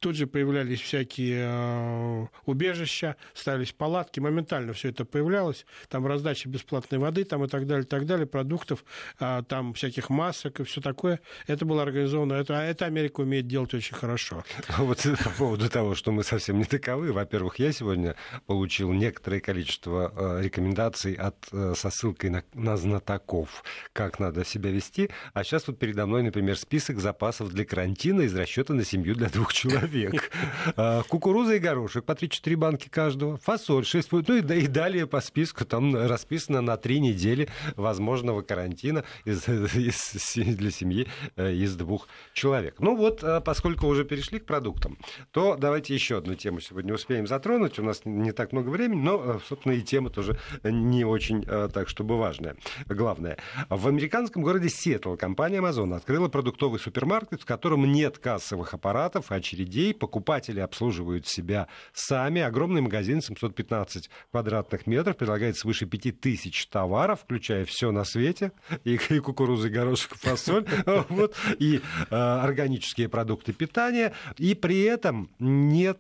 тут 0.00 0.16
же 0.16 0.26
появлялись 0.26 0.80
всякие 0.80 1.46
э, 1.48 2.26
убежища, 2.46 3.16
ставились 3.33 3.72
палатки, 3.72 4.20
моментально 4.20 4.72
все 4.72 4.90
это 4.90 5.04
появлялось, 5.04 5.66
там 5.88 6.07
раздача 6.07 6.48
бесплатной 6.48 6.98
воды 6.98 7.24
там 7.24 7.44
и 7.44 7.48
так 7.48 7.66
далее, 7.66 7.85
так 7.85 8.07
далее, 8.07 8.26
продуктов, 8.26 8.85
э, 9.20 9.42
там 9.48 9.74
всяких 9.74 10.11
масок 10.11 10.61
и 10.61 10.64
все 10.64 10.80
такое. 10.80 11.20
Это 11.46 11.64
было 11.64 11.83
организовано, 11.83 12.35
это, 12.35 12.54
это 12.54 12.87
Америка 12.87 13.20
умеет 13.20 13.46
делать 13.46 13.74
очень 13.74 13.94
хорошо. 13.94 14.44
Вот 14.78 15.02
по 15.24 15.30
поводу 15.30 15.68
того, 15.68 15.94
что 15.94 16.12
мы 16.12 16.22
совсем 16.22 16.59
не 16.59 16.64
таковы, 16.64 17.12
во-первых, 17.12 17.59
я 17.59 17.72
сегодня 17.72 18.14
получил 18.46 18.92
некоторое 18.92 19.40
количество 19.40 20.12
э, 20.14 20.42
рекомендаций 20.42 21.14
от, 21.14 21.37
со 21.50 21.90
ссылкой 21.90 22.30
на, 22.30 22.44
на 22.54 22.76
знатоков, 22.76 23.64
как 23.92 24.18
надо 24.18 24.44
себя 24.44 24.70
вести, 24.70 25.11
а 25.33 25.44
сейчас 25.44 25.66
вот 25.66 25.78
передо 25.78 26.07
мной, 26.07 26.22
например, 26.22 26.57
список 26.59 26.98
запасов 27.00 27.50
для 27.50 27.64
карантина 27.64 28.22
из 28.22 28.35
расчета 28.35 28.74
на 28.74 28.85
семью 28.85 29.14
для 29.14 29.28
двух 29.28 29.52
человек. 29.52 29.84
А, 30.77 31.03
кукуруза 31.03 31.55
и 31.55 31.59
горошек 31.59 32.05
по 32.05 32.12
3-4 32.12 32.57
банки 32.57 32.88
каждого, 32.88 33.37
фасоль 33.37 33.85
6 33.85 34.12
ну 34.12 34.37
и, 34.37 34.40
и 34.40 34.66
далее 34.66 35.07
по 35.07 35.20
списку 35.20 35.64
там 35.64 35.94
расписано 35.94 36.61
на 36.61 36.77
3 36.77 37.01
недели 37.01 37.49
возможного 37.77 38.42
карантина 38.42 39.05
для 39.25 40.70
семьи 40.70 41.07
э, 41.37 41.53
из 41.53 41.77
двух 41.77 42.09
человек. 42.33 42.77
Ну 42.79 42.97
вот, 42.97 43.23
э, 43.23 43.40
поскольку 43.40 43.87
уже 43.87 44.05
перешли 44.05 44.38
к 44.38 44.47
продуктам, 44.47 44.99
то 45.31 45.57
давайте 45.57 45.94
еще 45.94 46.18
одну 46.18 46.35
тему 46.35 46.61
сегодня 46.61 46.94
успеем 46.94 47.27
затронуть. 47.27 47.79
У 47.79 47.83
нас 47.83 48.03
не 48.05 48.33
так 48.33 48.53
много 48.53 48.70
времени, 48.70 49.01
но, 49.01 49.23
э, 49.23 49.38
собственно, 49.47 49.73
и 49.73 49.83
тема 49.83 50.11
тоже 50.11 50.38
не 50.62 51.05
очень 51.05 51.42
так, 51.44 51.88
чтобы 51.88 52.16
важная. 52.18 52.57
Главное, 52.87 53.38
в 53.68 53.87
американском 53.87 54.42
городе 54.42 54.68
Сиэтл 54.68 55.14
компания 55.16 55.59
Amazon 55.59 55.94
открыла 55.94 56.29
продуктовый 56.29 56.81
супермаркет, 56.81 57.42
в 57.42 57.44
котором 57.44 57.90
нет 57.90 58.18
кассовых 58.18 58.75
аппаратов, 58.75 59.31
очередей, 59.31 59.74
покупатели 59.93 60.61
обслуживают 60.61 61.27
себя 61.27 61.69
сами. 61.93 62.41
Огромный 62.41 62.81
магазин, 62.81 63.21
715 63.21 64.11
квадратных 64.31 64.87
метров, 64.87 65.17
предлагает 65.17 65.57
свыше 65.57 65.87
5000 65.87 66.67
товаров, 66.67 67.21
включая 67.23 67.65
все 67.65 67.91
на 67.91 68.05
свете, 68.05 68.53
и, 68.85 68.99
и 69.09 69.19
кукуруза, 69.19 69.69
и 69.69 69.71
горошек, 69.71 70.13
и 70.13 70.19
фасоль, 70.19 70.67
вот, 71.09 71.35
и 71.59 71.81
э, 72.11 72.15
органические 72.15 73.09
продукты 73.09 73.53
питания, 73.53 74.13
и 74.39 74.55
при 74.55 74.83
этом 74.83 75.31
нет 75.39 75.99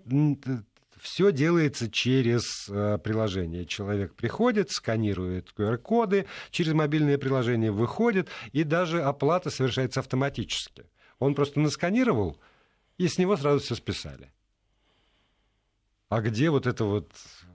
все 1.04 1.32
делается 1.32 1.90
через 1.90 2.66
э, 2.70 2.98
приложение. 3.04 3.66
Человек 3.66 4.14
приходит, 4.14 4.70
сканирует 4.70 5.52
QR-коды, 5.56 6.24
через 6.50 6.72
мобильное 6.72 7.18
приложение 7.18 7.70
выходит, 7.70 8.28
и 8.52 8.64
даже 8.64 9.02
оплата 9.02 9.50
совершается 9.50 10.00
автоматически. 10.00 10.84
Он 11.18 11.34
просто 11.34 11.60
насканировал, 11.60 12.38
и 12.98 13.08
с 13.08 13.18
него 13.18 13.36
сразу 13.36 13.60
все 13.60 13.74
списали. 13.74 14.32
А 16.08 16.20
где 16.20 16.50
вот 16.50 16.66
эта 16.66 16.84
вот 16.84 17.10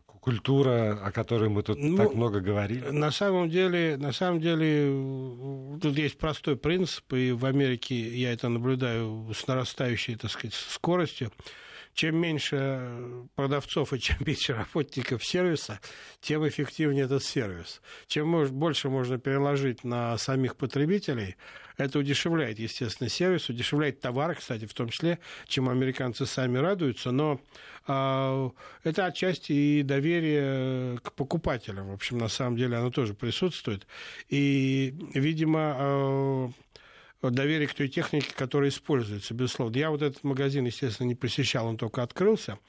культура, 0.06 1.00
о 1.02 1.12
которой 1.12 1.50
мы 1.50 1.64
тут 1.64 1.78
ну, 1.78 1.98
так 1.98 2.14
много 2.14 2.40
говорили? 2.42 2.90
На 2.90 3.12
самом 3.12 3.50
деле, 3.50 3.98
на 3.98 4.12
самом 4.12 4.42
деле, 4.42 5.80
тут 5.82 5.98
есть 5.98 6.18
простой 6.18 6.58
принцип, 6.58 7.14
и 7.14 7.32
в 7.32 7.46
Америке 7.46 7.96
я 7.96 8.34
это 8.34 8.50
наблюдаю 8.50 9.32
с 9.34 9.48
нарастающей, 9.48 10.16
так 10.16 10.32
сказать, 10.32 10.54
скоростью 10.54 11.32
чем 11.94 12.18
меньше 12.18 13.28
продавцов 13.36 13.94
и 13.94 14.00
чем 14.00 14.18
меньше 14.26 14.54
работников 14.54 15.24
сервиса, 15.24 15.80
тем 16.22 16.48
эффективнее 16.48 17.06
этот 17.06 17.24
сервис. 17.24 17.82
Чем 18.08 18.48
больше 18.58 18.90
можно 18.90 19.18
переложить 19.18 19.84
на 19.84 20.18
самих 20.18 20.56
потребителей, 20.56 21.36
это 21.80 22.00
удешевляет, 22.00 22.60
естественно, 22.60 23.10
сервис, 23.10 23.48
удешевляет 23.48 24.02
товар, 24.02 24.36
кстати, 24.36 24.66
в 24.66 24.74
том 24.74 24.90
числе, 24.90 25.18
чем 25.48 25.70
американцы 25.70 26.26
сами 26.26 26.58
радуются, 26.58 27.12
но 27.12 27.40
э, 27.88 28.50
это 28.84 29.06
отчасти 29.06 29.54
и 29.54 29.84
доверие 29.84 30.98
к 31.00 31.14
покупателям. 31.14 31.90
В 31.90 31.94
общем, 31.94 32.18
на 32.18 32.28
самом 32.28 32.58
деле 32.58 32.76
оно 32.76 32.92
тоже 32.92 33.14
присутствует. 33.14 33.88
И, 34.28 34.94
видимо, 35.14 35.78
э, 35.80 36.50
доверие 37.22 37.68
к 37.68 37.74
той 37.74 37.88
технике, 37.88 38.34
которая 38.36 38.70
используется, 38.70 39.34
безусловно. 39.34 39.76
Я 39.78 39.92
вот 39.92 40.02
этот 40.02 40.24
магазин, 40.24 40.66
естественно, 40.66 41.08
не 41.08 41.16
посещал, 41.16 41.68
он 41.68 41.78
только 41.78 42.02
открылся. 42.02 42.60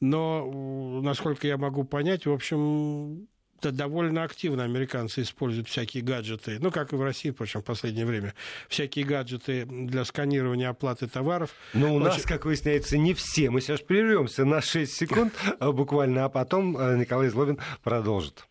Но, 0.00 1.00
насколько 1.02 1.46
я 1.46 1.56
могу 1.56 1.84
понять, 1.84 2.26
в 2.26 2.32
общем, 2.32 3.28
да, 3.62 3.70
довольно 3.70 4.24
активно 4.24 4.64
американцы 4.64 5.22
используют 5.22 5.68
всякие 5.68 6.02
гаджеты, 6.02 6.58
ну, 6.60 6.70
как 6.70 6.92
и 6.92 6.96
в 6.96 7.02
России, 7.02 7.30
впрочем, 7.30 7.62
в 7.62 7.64
последнее 7.64 8.04
время, 8.04 8.34
всякие 8.68 9.04
гаджеты 9.04 9.64
для 9.64 10.04
сканирования 10.04 10.68
оплаты 10.68 11.06
товаров. 11.06 11.50
Но 11.72 11.92
у 11.92 11.96
Очень... 11.96 12.04
нас, 12.04 12.22
как 12.22 12.44
выясняется, 12.44 12.98
не 12.98 13.14
все. 13.14 13.50
Мы 13.50 13.60
сейчас 13.60 13.80
прервемся 13.80 14.44
на 14.44 14.60
6 14.60 14.92
секунд 14.92 15.32
а, 15.60 15.72
буквально, 15.72 16.24
а 16.24 16.28
потом 16.28 16.76
э, 16.76 16.98
Николай 16.98 17.28
Злобин 17.28 17.58
продолжит. 17.82 18.46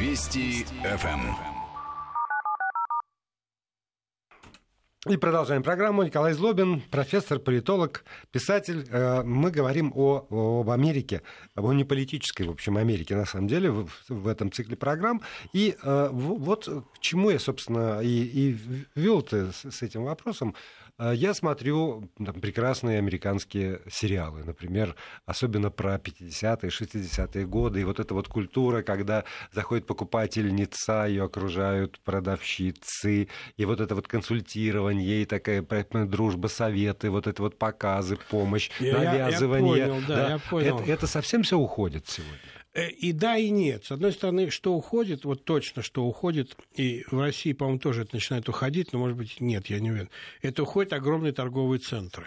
Вести 0.00 0.64
ФМ. 0.84 1.47
И 5.06 5.16
продолжаем 5.16 5.62
программу. 5.62 6.02
Николай 6.02 6.32
Злобин, 6.32 6.80
профессор, 6.80 7.38
политолог, 7.38 8.04
писатель. 8.32 8.84
Э, 8.90 9.22
мы 9.22 9.52
говорим 9.52 9.92
о, 9.94 10.26
об 10.60 10.70
Америке, 10.70 11.22
о 11.54 11.72
неполитической, 11.72 12.42
в 12.42 12.50
общем, 12.50 12.76
Америке, 12.76 13.14
на 13.14 13.24
самом 13.24 13.46
деле, 13.46 13.70
в, 13.70 13.88
в 14.08 14.26
этом 14.26 14.50
цикле 14.50 14.76
программ. 14.76 15.22
И 15.52 15.76
э, 15.80 16.08
вот 16.10 16.66
к 16.66 16.98
чему 16.98 17.30
я, 17.30 17.38
собственно, 17.38 18.00
и, 18.00 18.08
и 18.08 18.58
вел-то 18.96 19.52
с 19.52 19.82
этим 19.82 20.02
вопросом. 20.02 20.56
А, 20.98 21.12
я 21.12 21.32
смотрю 21.32 22.10
там, 22.24 22.40
прекрасные 22.40 22.98
американские 22.98 23.80
сериалы, 23.88 24.42
например, 24.42 24.96
особенно 25.26 25.70
про 25.70 25.94
50-е, 25.94 26.70
60-е 26.70 27.46
годы, 27.46 27.80
и 27.80 27.84
вот 27.84 28.00
эта 28.00 28.14
вот 28.14 28.26
культура, 28.26 28.82
когда 28.82 29.24
заходит 29.52 29.86
покупательница, 29.86 31.06
ее 31.06 31.24
окружают 31.24 32.00
продавщицы, 32.00 33.28
и 33.56 33.64
вот 33.64 33.80
это 33.80 33.94
вот 33.94 34.08
консультирование, 34.08 35.22
и 35.22 35.24
такая 35.24 35.64
дружба, 36.06 36.48
советы, 36.48 37.10
вот 37.10 37.28
это 37.28 37.42
вот 37.42 37.58
показы, 37.58 38.18
помощь, 38.30 38.70
навязывание. 38.80 39.76
Я, 39.76 39.84
я 39.84 39.88
понял, 39.88 40.06
да, 40.08 40.16
да. 40.16 40.30
Я 40.30 40.38
понял. 40.38 40.80
Это, 40.80 40.90
это 40.90 41.06
совсем 41.06 41.44
все 41.44 41.56
уходит 41.56 42.08
сегодня. 42.08 42.57
Э, 42.74 42.88
и 42.88 43.12
да, 43.12 43.36
и 43.36 43.50
нет. 43.50 43.84
С 43.84 43.92
одной 43.92 44.12
стороны, 44.12 44.50
что 44.50 44.74
уходит, 44.74 45.24
вот 45.24 45.44
точно, 45.44 45.82
что 45.82 46.04
уходит, 46.04 46.56
и 46.74 47.04
в 47.10 47.18
России, 47.20 47.52
по-моему, 47.52 47.80
тоже 47.80 48.02
это 48.02 48.14
начинает 48.14 48.48
уходить, 48.48 48.92
но, 48.92 48.98
может 48.98 49.16
быть, 49.16 49.40
нет, 49.40 49.66
я 49.68 49.80
не 49.80 49.90
уверен. 49.90 50.10
Это 50.42 50.62
уходят 50.62 50.92
огромные 50.92 51.32
торговые 51.32 51.80
центры 51.80 52.26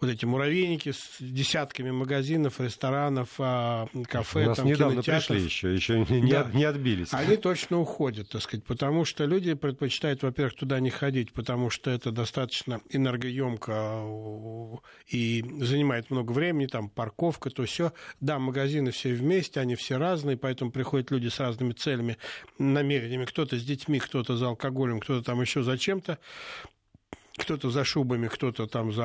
вот 0.00 0.10
эти 0.10 0.24
муравейники 0.24 0.92
с 0.92 1.16
десятками 1.18 1.90
магазинов, 1.90 2.60
ресторанов, 2.60 3.30
а, 3.38 3.88
кафе, 4.08 4.44
У 4.44 4.48
нас 4.48 4.58
там, 4.58 4.66
недавно 4.66 5.02
пришли 5.02 5.42
еще, 5.42 5.74
еще 5.74 6.04
не, 6.08 6.30
да. 6.30 6.48
не 6.54 6.64
отбились. 6.64 7.12
Они 7.12 7.36
точно 7.36 7.80
уходят, 7.80 8.28
так 8.28 8.42
сказать, 8.42 8.64
потому 8.64 9.04
что 9.04 9.24
люди 9.24 9.54
предпочитают, 9.54 10.22
во-первых, 10.22 10.54
туда 10.54 10.78
не 10.78 10.90
ходить, 10.90 11.32
потому 11.32 11.70
что 11.70 11.90
это 11.90 12.12
достаточно 12.12 12.80
энергоемко 12.90 14.80
и 15.08 15.44
занимает 15.60 16.10
много 16.10 16.30
времени, 16.30 16.66
там 16.66 16.90
парковка, 16.90 17.50
то 17.50 17.64
все. 17.64 17.92
Да, 18.20 18.38
магазины 18.38 18.92
все 18.92 19.12
вместе, 19.12 19.58
они 19.58 19.74
все 19.74 19.96
разные, 19.98 20.36
поэтому 20.36 20.70
приходят 20.70 21.10
люди 21.10 21.28
с 21.28 21.40
разными 21.40 21.72
целями, 21.72 22.18
намерениями. 22.58 23.24
Кто-то 23.24 23.58
с 23.58 23.64
детьми, 23.64 23.98
кто-то 23.98 24.36
за 24.36 24.46
алкоголем, 24.46 25.00
кто-то 25.00 25.24
там 25.24 25.40
еще 25.40 25.62
за 25.64 25.76
чем-то 25.76 26.18
кто-то 27.38 27.70
за 27.70 27.84
шубами, 27.84 28.28
кто-то 28.28 28.66
там 28.66 28.92
за, 28.92 29.02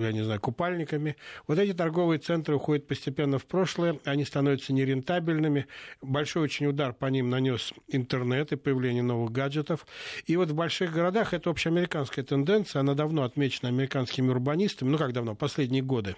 я 0.00 0.12
не 0.12 0.22
знаю, 0.22 0.40
купальниками. 0.40 1.16
Вот 1.46 1.58
эти 1.58 1.72
торговые 1.72 2.18
центры 2.18 2.54
уходят 2.54 2.86
постепенно 2.86 3.38
в 3.38 3.46
прошлое, 3.46 3.98
они 4.04 4.24
становятся 4.24 4.72
нерентабельными. 4.72 5.66
Большой 6.00 6.42
очень 6.44 6.66
удар 6.66 6.92
по 6.92 7.06
ним 7.06 7.30
нанес 7.30 7.72
интернет 7.88 8.52
и 8.52 8.56
появление 8.56 9.02
новых 9.02 9.32
гаджетов. 9.32 9.86
И 10.26 10.36
вот 10.36 10.50
в 10.50 10.54
больших 10.54 10.92
городах 10.92 11.34
это 11.34 11.50
общеамериканская 11.50 12.24
тенденция, 12.24 12.80
она 12.80 12.94
давно 12.94 13.24
отмечена 13.24 13.68
американскими 13.68 14.28
урбанистами, 14.28 14.90
ну 14.90 14.98
как 14.98 15.12
давно, 15.12 15.34
последние 15.34 15.82
годы 15.82 16.16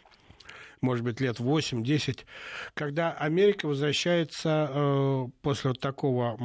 может 0.83 1.05
быть, 1.05 1.21
лет 1.21 1.39
8-10, 1.39 2.25
когда 2.75 3.13
Америка 3.13 3.67
возвращается 3.67 4.69
э, 4.71 5.27
после 5.41 5.71
вот 5.71 5.81
такого 5.81 6.37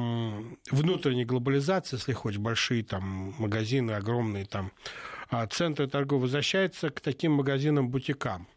внутренней 0.71 1.25
глобализации, 1.25 1.97
если 1.97 2.13
хочешь, 2.13 2.39
большие 2.39 2.83
там 2.83 3.33
магазины, 3.39 3.91
огромные 3.91 4.45
там 4.45 4.71
э, 5.31 5.45
центры 5.49 5.87
торговли, 5.87 6.23
возвращается 6.23 6.89
к 6.91 7.01
таким 7.01 7.33
магазинам-бутикам, 7.33 8.47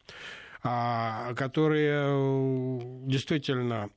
э, 0.63 1.35
которые 1.35 1.93
э, 2.05 2.81
действительно 3.07 3.85
а, 3.85 3.89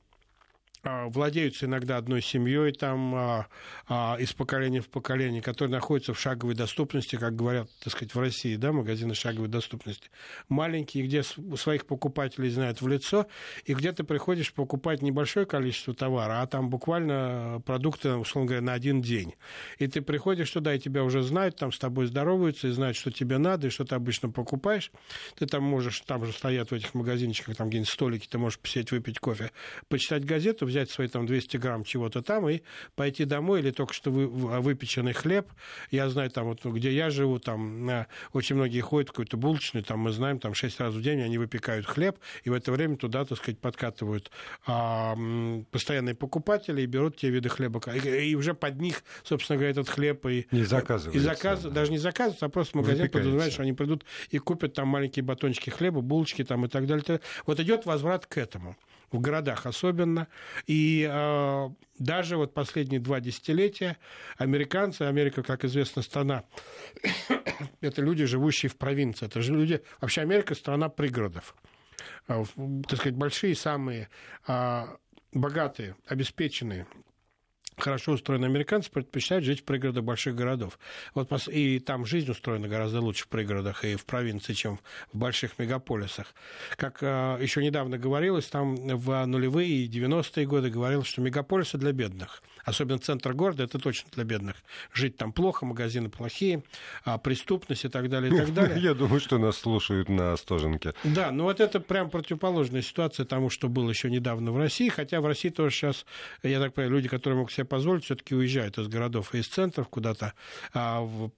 владеются 0.84 1.66
иногда 1.66 1.96
одной 1.96 2.22
семьей 2.22 2.72
там 2.72 3.14
а, 3.14 3.46
а, 3.88 4.16
из 4.18 4.32
поколения 4.32 4.80
в 4.80 4.88
поколение, 4.88 5.42
которые 5.42 5.72
находятся 5.72 6.14
в 6.14 6.20
шаговой 6.20 6.54
доступности, 6.54 7.16
как 7.16 7.34
говорят, 7.36 7.68
так 7.82 7.92
сказать, 7.92 8.14
в 8.14 8.18
России, 8.18 8.56
да, 8.56 8.72
магазины 8.72 9.14
шаговой 9.14 9.48
доступности. 9.48 10.10
Маленькие, 10.48 11.04
где 11.04 11.22
своих 11.22 11.86
покупателей 11.86 12.50
знают 12.50 12.82
в 12.82 12.88
лицо, 12.88 13.26
и 13.64 13.74
где 13.74 13.92
ты 13.92 14.04
приходишь 14.04 14.52
покупать 14.52 15.02
небольшое 15.02 15.46
количество 15.46 15.94
товара, 15.94 16.42
а 16.42 16.46
там 16.46 16.70
буквально 16.70 17.62
продукты, 17.66 18.14
условно 18.14 18.48
говоря, 18.48 18.64
на 18.64 18.72
один 18.72 19.02
день. 19.02 19.34
И 19.78 19.86
ты 19.86 20.02
приходишь 20.02 20.50
туда, 20.50 20.74
и 20.74 20.78
тебя 20.78 21.04
уже 21.04 21.22
знают, 21.22 21.56
там 21.56 21.72
с 21.72 21.78
тобой 21.78 22.06
здороваются, 22.06 22.68
и 22.68 22.70
знают, 22.70 22.96
что 22.96 23.10
тебе 23.10 23.38
надо, 23.38 23.68
и 23.68 23.70
что 23.70 23.84
ты 23.84 23.94
обычно 23.94 24.30
покупаешь. 24.30 24.92
Ты 25.36 25.46
там 25.46 25.62
можешь, 25.62 26.00
там 26.00 26.24
же 26.24 26.32
стоят 26.32 26.70
в 26.70 26.74
этих 26.74 26.94
магазинчиках, 26.94 27.56
там 27.56 27.68
где-нибудь 27.68 27.90
столики, 27.90 28.28
ты 28.28 28.38
можешь 28.38 28.58
посидеть, 28.58 28.90
выпить 28.92 29.18
кофе, 29.18 29.50
почитать 29.88 30.24
газету, 30.24 30.66
взять 30.74 30.90
свои 30.90 31.06
там 31.06 31.24
200 31.26 31.56
грамм 31.56 31.84
чего-то 31.84 32.20
там 32.20 32.48
и 32.48 32.62
пойти 32.96 33.24
домой, 33.24 33.60
или 33.60 33.70
только 33.70 33.94
что 33.94 34.10
вы, 34.10 34.26
выпеченный 34.26 35.12
хлеб. 35.12 35.46
Я 35.90 36.08
знаю, 36.08 36.30
там 36.30 36.46
вот, 36.46 36.64
где 36.64 36.92
я 36.92 37.10
живу, 37.10 37.38
там 37.38 38.06
очень 38.32 38.56
многие 38.56 38.80
ходят 38.80 39.10
в 39.10 39.12
какой-то 39.12 39.36
булочный, 39.36 39.82
там 39.82 40.00
мы 40.00 40.10
знаем, 40.10 40.40
там 40.40 40.54
6 40.54 40.80
раз 40.80 40.94
в 40.94 41.00
день 41.00 41.22
они 41.22 41.38
выпекают 41.38 41.86
хлеб, 41.86 42.18
и 42.42 42.50
в 42.50 42.52
это 42.52 42.72
время 42.72 42.96
туда, 42.96 43.24
так 43.24 43.38
сказать, 43.38 43.60
подкатывают 43.60 44.32
а, 44.66 45.16
постоянные 45.70 46.16
покупатели 46.16 46.82
и 46.82 46.86
берут 46.86 47.16
те 47.16 47.30
виды 47.30 47.48
хлеба. 47.48 47.80
И, 47.94 48.30
и 48.30 48.34
уже 48.34 48.54
под 48.54 48.80
них, 48.80 49.04
собственно 49.22 49.56
говоря, 49.56 49.70
этот 49.70 49.88
хлеб 49.88 50.26
и... 50.26 50.46
Не 50.50 50.64
заказывают. 50.64 51.14
И 51.14 51.18
заказ, 51.20 51.62
да. 51.62 51.70
даже 51.70 51.92
не 51.92 51.98
заказывают, 51.98 52.42
а 52.42 52.48
просто 52.48 52.78
в 52.78 52.80
магазин 52.82 53.08
подразумевает, 53.08 53.52
что 53.52 53.62
они 53.62 53.72
придут 53.72 54.04
и 54.30 54.38
купят 54.38 54.74
там 54.74 54.88
маленькие 54.88 55.22
батончики 55.22 55.70
хлеба, 55.70 56.00
булочки 56.00 56.42
там 56.42 56.64
и 56.64 56.68
так 56.68 56.86
далее. 56.86 57.20
Вот 57.46 57.60
идет 57.60 57.86
возврат 57.86 58.26
к 58.26 58.38
этому 58.38 58.76
в 59.14 59.20
городах 59.20 59.66
особенно. 59.66 60.28
И 60.66 61.08
э, 61.10 61.68
даже 61.98 62.36
вот 62.36 62.52
последние 62.52 63.00
два 63.00 63.20
десятилетия 63.20 63.96
американцы, 64.36 65.02
Америка, 65.02 65.42
как 65.42 65.64
известно, 65.64 66.02
страна, 66.02 66.44
это 67.80 68.02
люди, 68.02 68.24
живущие 68.24 68.70
в 68.70 68.76
провинции, 68.76 69.26
это 69.26 69.40
же 69.40 69.54
люди, 69.54 69.82
вообще 70.00 70.22
Америка 70.22 70.54
страна 70.54 70.88
пригородов. 70.88 71.54
Э, 72.28 72.44
так 72.88 72.98
сказать, 72.98 73.16
большие, 73.16 73.54
самые 73.54 74.08
э, 74.46 74.82
богатые, 75.32 75.96
обеспеченные 76.06 76.86
хорошо 77.76 78.12
устроенные 78.12 78.48
американцы 78.48 78.90
предпочитают 78.90 79.44
жить 79.44 79.60
в 79.60 79.64
пригородах 79.64 80.04
больших 80.04 80.34
городов. 80.34 80.78
Вот, 81.14 81.30
и 81.48 81.78
там 81.78 82.06
жизнь 82.06 82.30
устроена 82.30 82.68
гораздо 82.68 83.00
лучше 83.00 83.24
в 83.24 83.28
пригородах 83.28 83.84
и 83.84 83.96
в 83.96 84.04
провинции, 84.04 84.52
чем 84.52 84.78
в 85.12 85.18
больших 85.18 85.58
мегаполисах. 85.58 86.34
Как 86.76 87.02
э, 87.02 87.38
еще 87.40 87.62
недавно 87.62 87.98
говорилось, 87.98 88.46
там 88.46 88.76
в 88.76 89.26
нулевые 89.26 89.68
и 89.68 89.88
90-е 89.88 90.46
годы 90.46 90.70
говорилось, 90.70 91.06
что 91.06 91.20
мегаполисы 91.20 91.78
для 91.78 91.92
бедных. 91.92 92.42
Особенно 92.64 92.98
центр 92.98 93.34
города, 93.34 93.64
это 93.64 93.78
точно 93.78 94.10
для 94.12 94.24
бедных. 94.24 94.56
Жить 94.92 95.16
там 95.16 95.32
плохо, 95.32 95.66
магазины 95.66 96.08
плохие, 96.08 96.62
а 97.04 97.18
преступность 97.18 97.84
и 97.84 97.88
так 97.88 98.08
далее, 98.08 98.32
и 98.32 98.36
так 98.36 98.54
далее. 98.54 98.78
Я 98.82 98.94
думаю, 98.94 99.20
что 99.20 99.38
нас 99.38 99.58
слушают 99.58 100.08
на 100.08 100.36
Стоженке. 100.36 100.94
Да, 101.04 101.30
ну 101.30 101.44
вот 101.44 101.60
это 101.60 101.80
прям 101.80 102.08
противоположная 102.08 102.82
ситуация 102.82 103.26
тому, 103.26 103.50
что 103.50 103.68
было 103.68 103.90
еще 103.90 104.10
недавно 104.10 104.50
в 104.52 104.56
России, 104.56 104.88
хотя 104.88 105.20
в 105.20 105.26
России 105.26 105.50
тоже 105.50 105.74
сейчас, 105.74 106.06
я 106.42 106.58
так 106.60 106.72
понимаю, 106.72 106.96
люди, 106.96 107.08
которые 107.08 107.38
могут 107.38 107.52
себе 107.52 107.63
себе 107.64 107.66
позволить, 107.66 108.04
все-таки 108.04 108.34
уезжают 108.34 108.78
из 108.78 108.88
городов 108.88 109.34
и 109.34 109.38
из 109.38 109.48
центров 109.48 109.88
куда-то 109.88 110.34
а 110.72 111.00
в 111.00 111.30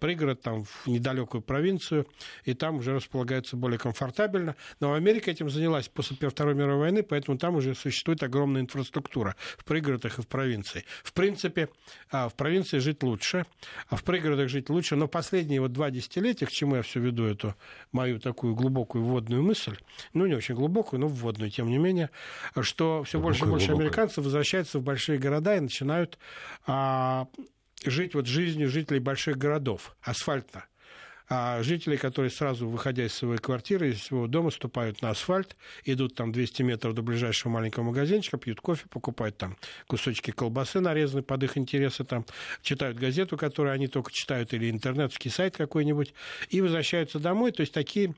пригород, 0.00 0.42
там, 0.42 0.64
в 0.64 0.86
недалекую 0.86 1.42
провинцию, 1.42 2.06
и 2.44 2.54
там 2.54 2.76
уже 2.76 2.94
располагаются 2.94 3.56
более 3.56 3.78
комфортабельно. 3.78 4.56
Но 4.80 4.94
Америка 4.94 5.30
этим 5.30 5.50
занялась 5.50 5.88
после 5.88 6.28
Второй 6.28 6.54
мировой 6.54 6.78
войны, 6.78 7.02
поэтому 7.02 7.38
там 7.38 7.56
уже 7.56 7.74
существует 7.74 8.22
огромная 8.22 8.62
инфраструктура 8.62 9.36
в 9.58 9.64
пригородах 9.64 10.18
и 10.18 10.22
в 10.22 10.28
провинции. 10.28 10.84
В 11.02 11.12
принципе, 11.12 11.68
а, 12.10 12.28
в 12.28 12.34
провинции 12.34 12.78
жить 12.78 13.02
лучше, 13.02 13.46
а 13.88 13.96
в 13.96 14.04
пригородах 14.04 14.48
жить 14.48 14.70
лучше, 14.70 14.96
но 14.96 15.08
последние 15.08 15.60
вот 15.60 15.72
два 15.72 15.90
десятилетия, 15.90 16.46
к 16.46 16.50
чему 16.50 16.76
я 16.76 16.82
все 16.82 17.00
веду 17.00 17.24
эту 17.24 17.54
мою 17.92 18.18
такую 18.18 18.54
глубокую 18.54 19.04
вводную 19.04 19.42
мысль, 19.42 19.76
ну, 20.14 20.26
не 20.26 20.34
очень 20.34 20.54
глубокую, 20.54 21.00
но 21.00 21.06
вводную, 21.06 21.50
тем 21.50 21.68
не 21.68 21.78
менее, 21.78 22.10
что 22.60 23.02
все 23.04 23.20
больше 23.20 23.44
и 23.44 23.48
больше 23.48 23.72
американцев 23.72 24.24
возвращаются 24.24 24.78
в 24.78 24.82
большие 24.82 25.18
города 25.18 25.54
и 25.54 25.60
начинают 25.70 26.18
а, 26.66 27.28
жить 27.84 28.14
вот 28.14 28.26
жизнью 28.26 28.68
жителей 28.68 28.98
больших 28.98 29.38
городов, 29.38 29.96
асфальтно. 30.02 30.64
А 31.32 31.62
жители, 31.62 31.94
которые 31.94 32.32
сразу, 32.32 32.68
выходя 32.68 33.06
из 33.06 33.14
своей 33.14 33.38
квартиры, 33.38 33.90
из 33.90 34.02
своего 34.02 34.26
дома, 34.26 34.50
ступают 34.50 35.00
на 35.00 35.10
асфальт, 35.10 35.56
идут 35.84 36.16
там 36.16 36.32
200 36.32 36.62
метров 36.62 36.92
до 36.92 37.02
ближайшего 37.02 37.52
маленького 37.52 37.84
магазинчика, 37.84 38.36
пьют 38.36 38.60
кофе, 38.60 38.86
покупают 38.90 39.38
там 39.38 39.56
кусочки 39.86 40.32
колбасы 40.32 40.80
нарезанные 40.80 41.22
под 41.22 41.44
их 41.44 41.56
интересы, 41.56 42.02
там, 42.02 42.26
читают 42.62 42.98
газету, 42.98 43.36
которую 43.36 43.72
они 43.72 43.86
только 43.86 44.10
читают, 44.10 44.52
или 44.54 44.68
интернетский 44.68 45.30
сайт 45.30 45.56
какой-нибудь, 45.56 46.14
и 46.48 46.60
возвращаются 46.60 47.20
домой. 47.20 47.52
То 47.52 47.60
есть 47.60 47.72
такие... 47.72 48.12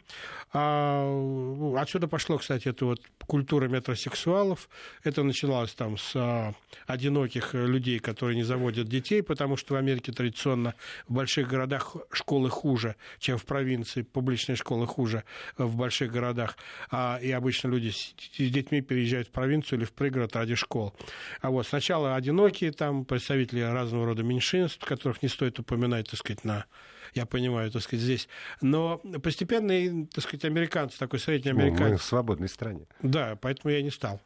А, 0.54 1.04
ну, 1.04 1.76
отсюда 1.76 2.08
пошло, 2.08 2.38
кстати, 2.38 2.68
это 2.68 2.86
вот 2.86 3.02
культура 3.26 3.68
метросексуалов. 3.68 4.70
Это 5.04 5.22
начиналось 5.22 5.74
там 5.74 5.98
с 5.98 6.12
а, 6.14 6.54
одиноких 6.86 7.52
людей, 7.52 7.98
которые 7.98 8.36
не 8.36 8.42
заводят 8.42 8.88
детей, 8.88 9.22
потому 9.22 9.58
что 9.58 9.74
в 9.74 9.76
Америке 9.76 10.12
традиционно 10.12 10.74
в 11.08 11.12
больших 11.12 11.48
городах 11.48 11.96
школы 12.10 12.48
хуже, 12.48 12.96
чем 13.18 13.38
в 13.38 13.44
провинции, 13.44 14.02
публичные 14.02 14.56
школы 14.56 14.86
хуже 14.86 15.24
в 15.56 15.76
больших 15.76 16.12
городах. 16.12 16.56
А, 16.90 17.18
и 17.22 17.30
обычно 17.30 17.68
люди 17.68 17.90
с, 17.90 18.14
с 18.18 18.50
детьми 18.50 18.80
переезжают 18.80 19.28
в 19.28 19.30
провинцию 19.30 19.80
или 19.80 19.86
в 19.86 19.92
пригород 19.92 20.34
ради 20.36 20.54
школ. 20.54 20.94
А 21.40 21.50
вот 21.50 21.66
сначала 21.66 22.14
одинокие 22.14 22.72
там 22.72 23.04
представители 23.04 23.60
разного 23.60 24.06
рода 24.06 24.22
меньшинств, 24.22 24.84
которых 24.84 25.22
не 25.22 25.28
стоит 25.28 25.58
упоминать, 25.58 26.08
так 26.08 26.18
сказать, 26.18 26.44
на 26.44 26.66
я 27.14 27.26
понимаю, 27.26 27.70
так 27.70 27.82
сказать, 27.82 28.02
здесь. 28.02 28.28
Но 28.60 28.98
постепенно, 29.22 30.06
так 30.06 30.24
сказать, 30.24 30.44
американцы, 30.44 30.98
такой 30.98 31.18
средний 31.18 31.50
американец... 31.50 31.90
Мы 31.90 31.96
в 31.98 32.02
свободной 32.02 32.48
стране. 32.48 32.86
Да, 33.02 33.36
поэтому 33.40 33.72
я 33.74 33.82
не 33.82 33.90
стал 33.90 34.20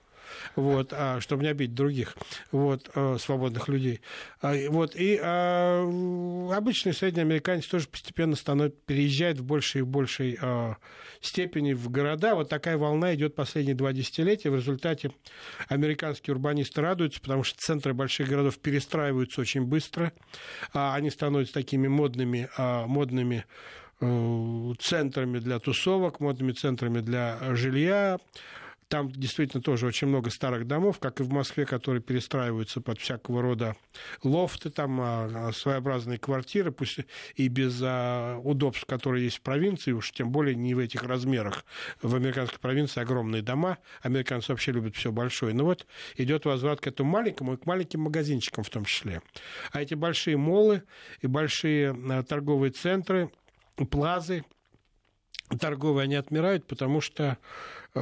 вот, 0.55 0.93
а, 0.93 1.21
чтобы 1.21 1.45
не 1.45 1.49
обидеть 1.49 1.75
других 1.75 2.17
вот, 2.53 2.91
а, 2.95 3.17
свободных 3.19 3.69
людей. 3.69 4.01
А, 4.41 4.55
вот, 4.69 4.95
и 4.97 5.19
а, 5.23 5.83
обычный 6.55 6.95
средний 6.95 7.23
американец 7.23 7.67
тоже 7.67 7.89
постепенно 7.89 8.37
становится, 8.37 8.79
переезжает 8.87 9.39
в 9.39 9.45
большей 9.45 9.81
и 9.81 9.85
большей 9.85 10.39
а, 10.41 10.77
степени 11.21 11.73
в 11.73 11.91
города. 11.91 12.35
Вот 12.35 12.49
такая 12.49 12.79
волна 12.79 13.15
идет 13.15 13.35
последние 13.35 13.75
два 13.75 13.93
десятилетия. 13.93 14.51
В 14.51 14.57
результате 14.57 15.12
американские 15.69 16.35
урбанисты 16.35 16.81
радуются, 16.81 17.21
потому 17.21 17.45
что 17.45 17.59
центры 17.59 17.95
больших 17.95 18.29
городов 18.29 18.59
перестраиваются 18.59 19.41
очень 19.41 19.65
быстро. 19.65 20.12
А, 20.73 20.95
они 20.95 21.11
становятся 21.11 21.55
такими 21.55 21.89
модными, 21.89 22.49
а, 22.57 22.87
модными 22.87 23.45
э, 24.01 24.73
центрами 24.79 25.39
для 25.39 25.59
тусовок, 25.59 26.21
модными 26.21 26.53
центрами 26.53 27.01
для 27.01 27.39
жилья. 27.55 28.19
Там 28.88 29.11
действительно 29.11 29.61
тоже 29.61 29.87
очень 29.87 30.07
много 30.07 30.31
старых 30.31 30.68
домов, 30.68 31.01
как 31.01 31.18
и 31.18 31.25
в 31.25 31.31
Москве, 31.31 31.66
которые 31.66 32.01
перестраиваются 32.01 32.81
под 32.81 33.01
всякого 33.01 33.42
рода 33.42 33.75
лофты, 34.22 34.70
там 34.70 35.01
а, 35.01 35.49
а, 35.49 35.53
своеобразные 35.53 36.18
квартиры, 36.18 36.70
пусть 36.70 37.01
и 37.35 37.49
без 37.49 37.81
а, 37.83 38.38
удобств, 38.38 38.85
которые 38.87 39.25
есть 39.25 39.38
в 39.38 39.40
провинции, 39.40 39.90
уж 39.90 40.12
тем 40.12 40.31
более 40.31 40.55
не 40.55 40.75
в 40.75 40.79
этих 40.79 41.03
размерах. 41.03 41.64
В 42.01 42.14
американской 42.14 42.61
провинции 42.61 43.01
огромные 43.01 43.42
дома, 43.42 43.79
американцы 44.03 44.53
вообще 44.53 44.70
любят 44.70 44.94
все 44.94 45.11
большое. 45.11 45.53
Но 45.53 45.64
вот 45.64 45.85
идет 46.16 46.44
возврат 46.44 46.81
к 46.81 46.87
этому 46.87 47.11
маленькому 47.11 47.55
и 47.55 47.57
к 47.57 47.66
маленьким 47.66 48.03
магазинчикам 48.03 48.62
в 48.62 48.70
том 48.70 48.85
числе. 48.85 49.20
А 49.72 49.83
эти 49.83 49.94
большие 49.94 50.37
молы 50.37 50.85
и 51.22 51.27
большие 51.27 52.22
торговые 52.29 52.70
центры, 52.70 53.33
плазы, 53.90 54.44
торговые, 55.59 56.05
они 56.05 56.14
отмирают, 56.14 56.66
потому 56.66 57.01
что 57.01 57.38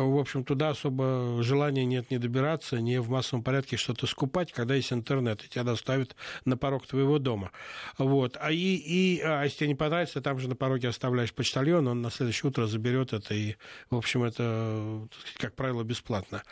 в 0.03 0.19
общем, 0.19 0.45
туда 0.45 0.71
особо 0.71 1.39
желания 1.43 1.85
нет 1.85 2.11
не 2.11 2.19
добираться, 2.19 2.81
не 2.81 3.01
в 3.01 3.09
массовом 3.11 3.45
порядке 3.45 3.77
что-то 3.77 4.07
скупать, 4.07 4.53
когда 4.53 4.75
есть 4.75 4.93
интернет, 4.93 5.45
и 5.45 5.49
тебя 5.49 5.63
доставят 5.63 6.17
на 6.45 6.57
порог 6.57 6.87
твоего 6.87 7.19
дома. 7.19 7.53
Вот. 7.97 8.37
А, 8.41 8.51
и, 8.51 8.57
и, 8.57 9.21
а 9.21 9.45
если 9.45 9.59
тебе 9.59 9.69
не 9.69 9.75
понравится, 9.75 10.21
там 10.21 10.39
же 10.39 10.49
на 10.49 10.57
пороге 10.57 10.89
оставляешь 10.89 11.33
почтальон, 11.33 11.87
он 11.87 12.03
на 12.03 12.11
следующее 12.11 12.51
утро 12.51 12.67
заберет 12.67 13.13
это, 13.13 13.35
и, 13.35 13.55
в 13.91 13.97
общем, 13.97 14.25
это, 14.25 15.07
как 15.37 15.55
правило, 15.55 15.85
бесплатно. 15.85 16.43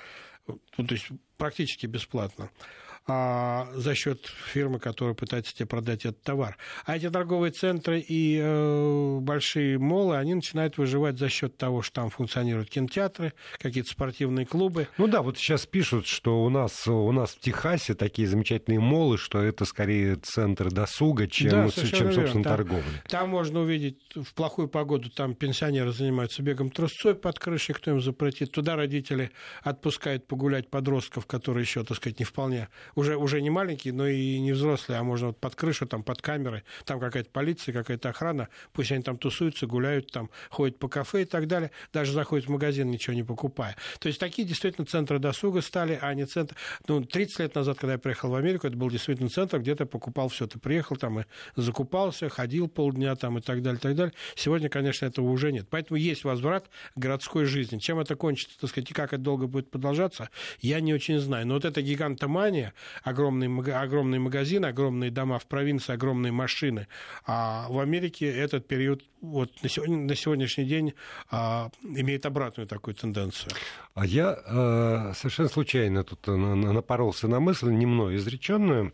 Ну, 0.46 0.86
то 0.86 0.94
есть 0.94 1.08
практически 1.36 1.86
бесплатно. 1.86 2.50
А, 3.06 3.68
за 3.74 3.94
счет 3.94 4.26
фирмы, 4.52 4.78
которая 4.78 5.14
пытается 5.14 5.54
тебе 5.54 5.66
продать 5.66 6.04
этот 6.04 6.22
товар. 6.22 6.56
А 6.84 6.96
эти 6.96 7.10
торговые 7.10 7.50
центры 7.50 7.98
и 8.00 8.38
э, 8.40 9.18
большие 9.20 9.78
молы, 9.78 10.16
они 10.16 10.34
начинают 10.34 10.78
выживать 10.78 11.18
за 11.18 11.28
счет 11.28 11.56
того, 11.56 11.82
что 11.82 12.02
там 12.02 12.10
функционируют 12.10 12.70
кинотеатры, 12.70 13.32
какие-то 13.58 13.90
спортивные 13.90 14.46
клубы. 14.46 14.88
Ну 14.98 15.08
да, 15.08 15.22
вот 15.22 15.36
сейчас 15.36 15.66
пишут, 15.66 16.06
что 16.06 16.44
у 16.44 16.48
нас, 16.48 16.86
у 16.86 17.10
нас 17.12 17.30
в 17.30 17.40
Техасе 17.40 17.94
такие 17.94 18.28
замечательные 18.28 18.78
молы, 18.78 19.18
что 19.18 19.40
это 19.40 19.64
скорее 19.64 20.16
центр 20.16 20.70
досуга, 20.70 21.26
чем, 21.26 21.50
Да, 21.50 21.68
чем 21.70 22.12
собственно. 22.12 22.44
Там- 22.44 22.56
торговля. 22.56 23.02
Там 23.08 23.30
можно 23.30 23.60
увидеть 23.60 23.98
в 24.14 24.32
плохую 24.34 24.68
погоду, 24.68 25.10
там 25.10 25.34
пенсионеры 25.34 25.92
занимаются 25.92 26.42
бегом 26.42 26.70
трусцой 26.70 27.14
под 27.14 27.38
крышей, 27.38 27.74
кто 27.74 27.90
им 27.90 28.00
запретит. 28.00 28.52
Туда 28.52 28.76
родители 28.76 29.32
отпускают 29.62 30.26
погулять 30.26 30.70
подростков, 30.70 31.26
которые 31.26 31.62
еще, 31.62 31.82
так 31.84 31.96
сказать, 31.96 32.18
не 32.18 32.24
вполне, 32.24 32.68
уже, 32.94 33.16
уже 33.16 33.40
не 33.40 33.50
маленькие, 33.50 33.92
но 33.94 34.06
и 34.06 34.38
не 34.40 34.52
взрослые, 34.52 34.98
а 34.98 35.02
можно 35.02 35.28
вот 35.28 35.38
под 35.38 35.54
крышу, 35.54 35.86
там 35.86 36.02
под 36.02 36.22
камерой, 36.22 36.62
там 36.84 37.00
какая-то 37.00 37.30
полиция, 37.30 37.72
какая-то 37.72 38.10
охрана, 38.10 38.48
пусть 38.72 38.92
они 38.92 39.02
там 39.02 39.18
тусуются, 39.18 39.66
гуляют, 39.66 40.10
там 40.10 40.30
ходят 40.50 40.78
по 40.78 40.88
кафе 40.88 41.22
и 41.22 41.24
так 41.24 41.46
далее, 41.46 41.70
даже 41.92 42.12
заходят 42.12 42.46
в 42.46 42.50
магазин, 42.50 42.90
ничего 42.90 43.14
не 43.14 43.22
покупая. 43.22 43.76
То 43.98 44.08
есть 44.08 44.20
такие 44.20 44.46
действительно 44.46 44.86
центры 44.86 45.18
досуга 45.18 45.60
стали, 45.62 45.98
а 46.00 46.12
не 46.14 46.26
центр... 46.26 46.56
Ну, 46.88 47.02
30 47.02 47.38
лет 47.40 47.54
назад, 47.54 47.78
когда 47.78 47.92
я 47.94 47.98
приехал 47.98 48.30
в 48.30 48.34
Америку, 48.34 48.66
это 48.66 48.76
был 48.76 48.90
действительно 48.90 49.28
центр, 49.28 49.58
где 49.58 49.74
ты 49.74 49.86
покупал 49.86 50.28
все. 50.28 50.46
Ты 50.46 50.58
приехал 50.58 50.96
там 50.96 51.20
и 51.20 51.24
закупался, 51.56 52.28
ходил 52.28 52.68
полдня 52.68 53.14
там 53.16 53.38
и 53.38 53.40
так 53.40 53.62
далее, 53.62 53.78
и 53.78 53.82
так 53.82 53.94
далее. 53.94 54.12
Сегодня, 54.34 54.68
конечно, 54.68 55.06
этого 55.06 55.28
уже 55.28 55.52
нет. 55.52 55.66
Поэтому 55.70 55.98
есть 55.98 56.24
возврат 56.24 56.68
городской 56.96 57.44
жизни. 57.44 57.78
Чем 57.78 57.98
это 57.98 58.16
кончится, 58.16 58.58
так 58.60 58.70
сказать, 58.70 58.90
и 58.90 58.94
как 58.94 59.12
это 59.12 59.22
долго 59.22 59.46
будет 59.46 59.70
продолжаться, 59.70 60.28
я 60.60 60.80
не 60.80 60.94
очень 60.94 61.18
знаю. 61.18 61.46
Но 61.46 61.54
вот 61.54 61.64
эта 61.64 61.82
гигантомания, 61.82 62.74
огромные, 63.02 63.48
огромные 63.74 64.20
магазины, 64.20 64.66
огромные 64.66 65.10
дома 65.10 65.38
в 65.38 65.46
провинции, 65.46 65.92
огромные 65.92 66.32
машины. 66.32 66.86
А 67.26 67.66
в 67.68 67.78
Америке 67.78 68.26
этот 68.26 68.66
период 68.68 69.02
вот 69.20 69.50
на, 69.62 69.68
сегодня, 69.68 69.96
на 69.98 70.14
сегодняшний 70.14 70.64
день 70.64 70.94
а, 71.30 71.70
имеет 71.82 72.26
обратную 72.26 72.66
такую 72.66 72.94
тенденцию. 72.94 73.52
А 73.94 74.06
я 74.06 74.38
э, 74.46 75.12
совершенно 75.14 75.48
случайно 75.48 76.02
тут 76.04 76.26
на- 76.26 76.54
на- 76.56 76.72
напоролся 76.72 77.28
на 77.28 77.40
мысль, 77.40 77.70
не 77.70 77.86
мной 77.86 78.16
изреченную. 78.16 78.92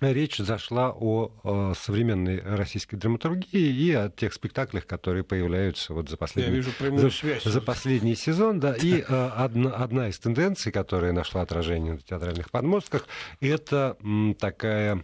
Речь 0.00 0.36
зашла 0.36 0.92
о, 0.92 1.32
э, 1.42 1.74
современной 1.76 2.40
российской 2.40 2.96
драматургии 2.96 3.48
и 3.60 3.92
о 3.92 4.10
тех 4.10 4.32
спектаклях, 4.32 4.86
которые 4.86 5.24
появляются 5.24 5.92
вот 5.92 6.08
за 6.08 6.12
Я 6.12 6.18
последние 6.18 6.54
вижу 6.54 6.70
за, 6.98 7.10
связь. 7.10 7.42
за 7.42 7.60
последний 7.60 8.14
сезон, 8.14 8.60
да. 8.60 8.74
И 8.80 9.00
э, 9.00 9.30
одна, 9.34 9.70
одна 9.70 10.08
из 10.08 10.18
тенденций, 10.20 10.70
которая 10.70 11.12
нашла 11.12 11.42
отражение 11.42 11.94
на 11.94 11.98
театральных 11.98 12.50
подмостках, 12.52 13.08
это 13.40 13.96
такая 14.38 15.02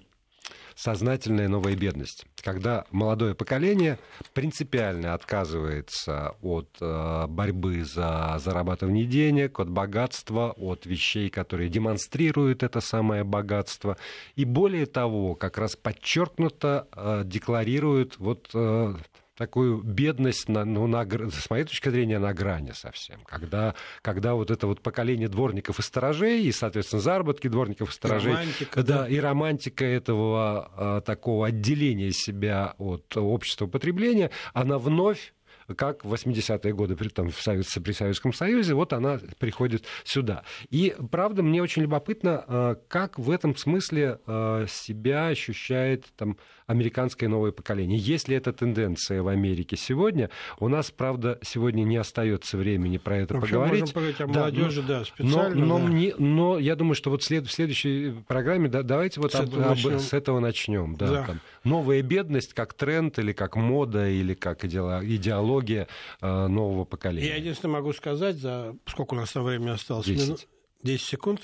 сознательная 0.76 1.48
новая 1.48 1.76
бедность, 1.76 2.26
когда 2.42 2.84
молодое 2.90 3.34
поколение 3.34 3.98
принципиально 4.32 5.14
отказывается 5.14 6.34
от 6.42 6.68
э, 6.80 7.26
борьбы 7.28 7.84
за 7.84 8.36
зарабатывание 8.38 9.04
денег, 9.04 9.60
от 9.60 9.70
богатства, 9.70 10.52
от 10.56 10.86
вещей, 10.86 11.30
которые 11.30 11.68
демонстрируют 11.68 12.62
это 12.62 12.80
самое 12.80 13.24
богатство, 13.24 13.96
и 14.36 14.44
более 14.44 14.86
того, 14.86 15.34
как 15.34 15.58
раз 15.58 15.76
подчеркнуто 15.76 16.88
э, 16.92 17.22
декларируют 17.24 18.18
вот 18.18 18.50
э, 18.54 18.94
такую 19.36 19.82
бедность, 19.82 20.48
на, 20.48 20.64
ну, 20.64 20.86
на, 20.86 21.04
с 21.04 21.50
моей 21.50 21.64
точки 21.64 21.88
зрения, 21.88 22.18
на 22.18 22.32
грани 22.32 22.72
совсем. 22.72 23.20
Когда, 23.24 23.74
когда 24.02 24.34
вот 24.34 24.50
это 24.50 24.66
вот 24.66 24.80
поколение 24.80 25.28
дворников 25.28 25.78
и 25.78 25.82
сторожей, 25.82 26.44
и, 26.44 26.52
соответственно, 26.52 27.02
заработки 27.02 27.48
дворников 27.48 27.90
и 27.90 27.92
сторожей, 27.92 28.32
Романтика, 28.32 28.82
да, 28.82 29.02
да. 29.02 29.08
и 29.08 29.18
романтика 29.18 29.84
этого 29.84 30.70
а, 30.76 31.00
такого 31.00 31.48
отделения 31.48 32.12
себя 32.12 32.74
от 32.78 33.16
общества 33.16 33.66
потребления, 33.66 34.30
она 34.52 34.78
вновь 34.78 35.34
как 35.76 36.04
в 36.04 36.12
80-е 36.12 36.72
годы 36.74 36.96
при, 36.96 37.08
там, 37.08 37.30
в 37.30 37.40
Совет- 37.40 37.82
при 37.82 37.92
Советском 37.92 38.32
Союзе, 38.32 38.74
вот 38.74 38.92
она 38.92 39.18
приходит 39.38 39.84
сюда. 40.04 40.44
И, 40.70 40.94
правда, 41.10 41.42
мне 41.42 41.62
очень 41.62 41.82
любопытно, 41.82 42.44
а, 42.46 42.74
как 42.88 43.18
в 43.18 43.30
этом 43.30 43.56
смысле 43.56 44.20
а, 44.26 44.66
себя 44.68 45.28
ощущает 45.28 46.06
там, 46.16 46.36
американское 46.66 47.28
новое 47.28 47.52
поколение. 47.52 47.98
Есть 47.98 48.28
ли 48.28 48.36
эта 48.36 48.52
тенденция 48.52 49.22
в 49.22 49.28
Америке 49.28 49.76
сегодня? 49.76 50.30
У 50.58 50.68
нас, 50.68 50.90
правда, 50.90 51.38
сегодня 51.42 51.82
не 51.82 51.96
остается 51.96 52.56
времени 52.56 52.98
про 52.98 53.18
это 53.18 53.34
Вообще 53.34 53.52
поговорить. 53.52 53.80
можем 53.80 53.94
поговорить 53.94 54.20
о 54.20 54.26
Да, 54.26 54.40
молодежи, 54.40 54.82
но- 54.82 54.88
да, 54.88 54.98
но, 54.98 55.04
специально. 55.04 55.66
но, 55.66 55.78
да. 55.78 55.84
мне- 55.84 56.14
но 56.18 56.58
я 56.58 56.76
думаю, 56.76 56.94
что 56.94 57.10
вот 57.10 57.22
след- 57.22 57.46
в 57.46 57.52
следующей 57.52 58.14
программе 58.26 58.68
да, 58.68 58.82
давайте 58.82 59.20
вот 59.20 59.32
С 59.32 59.36
об- 59.36 59.48
этого 59.48 59.64
об- 59.64 59.70
начнем. 59.76 59.98
с 59.98 60.12
этого 60.12 60.40
начнем. 60.40 60.96
Да, 60.96 61.06
Да. 61.06 61.24
там. 61.26 61.40
Новая 61.64 62.02
бедность 62.02 62.54
как 62.54 62.74
тренд 62.74 63.18
или 63.18 63.32
как 63.32 63.56
мода 63.56 64.08
или 64.08 64.34
как 64.34 64.64
идеоло- 64.64 65.02
идеология 65.04 65.88
э, 66.20 66.46
нового 66.46 66.84
поколения. 66.84 67.28
Я 67.28 67.36
единственное 67.36 67.72
могу 67.74 67.92
сказать, 67.92 68.36
за 68.36 68.74
сколько 68.86 69.14
у 69.14 69.16
нас 69.16 69.32
там 69.32 69.44
времени 69.44 69.70
осталось? 69.70 70.06
Десять. 70.06 70.26
Минут? 70.26 70.46
10 70.82 71.06
секунд? 71.06 71.40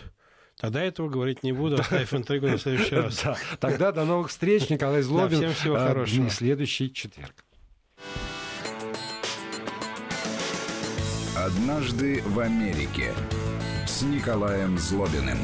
Тогда 0.61 0.83
этого 0.83 1.09
говорить 1.09 1.43
не 1.43 1.53
буду, 1.53 1.81
оставив 1.81 2.13
интригу 2.13 2.47
на 2.47 2.59
следующий 2.59 2.95
раз. 2.95 3.21
Да. 3.25 3.37
Тогда 3.59 3.93
до 3.93 4.05
новых 4.05 4.29
встреч, 4.29 4.69
Николай 4.69 5.03
Злобин. 5.03 5.39
всем 5.39 5.55
всего 5.55 5.77
э, 5.77 5.89
хорошего. 5.89 6.31
следующий 6.31 6.93
четверг. 6.93 7.35
«Однажды 11.37 12.23
в 12.27 12.39
Америке» 12.39 13.15
с 13.87 14.03
Николаем 14.03 14.79
Злобиным. 14.79 15.39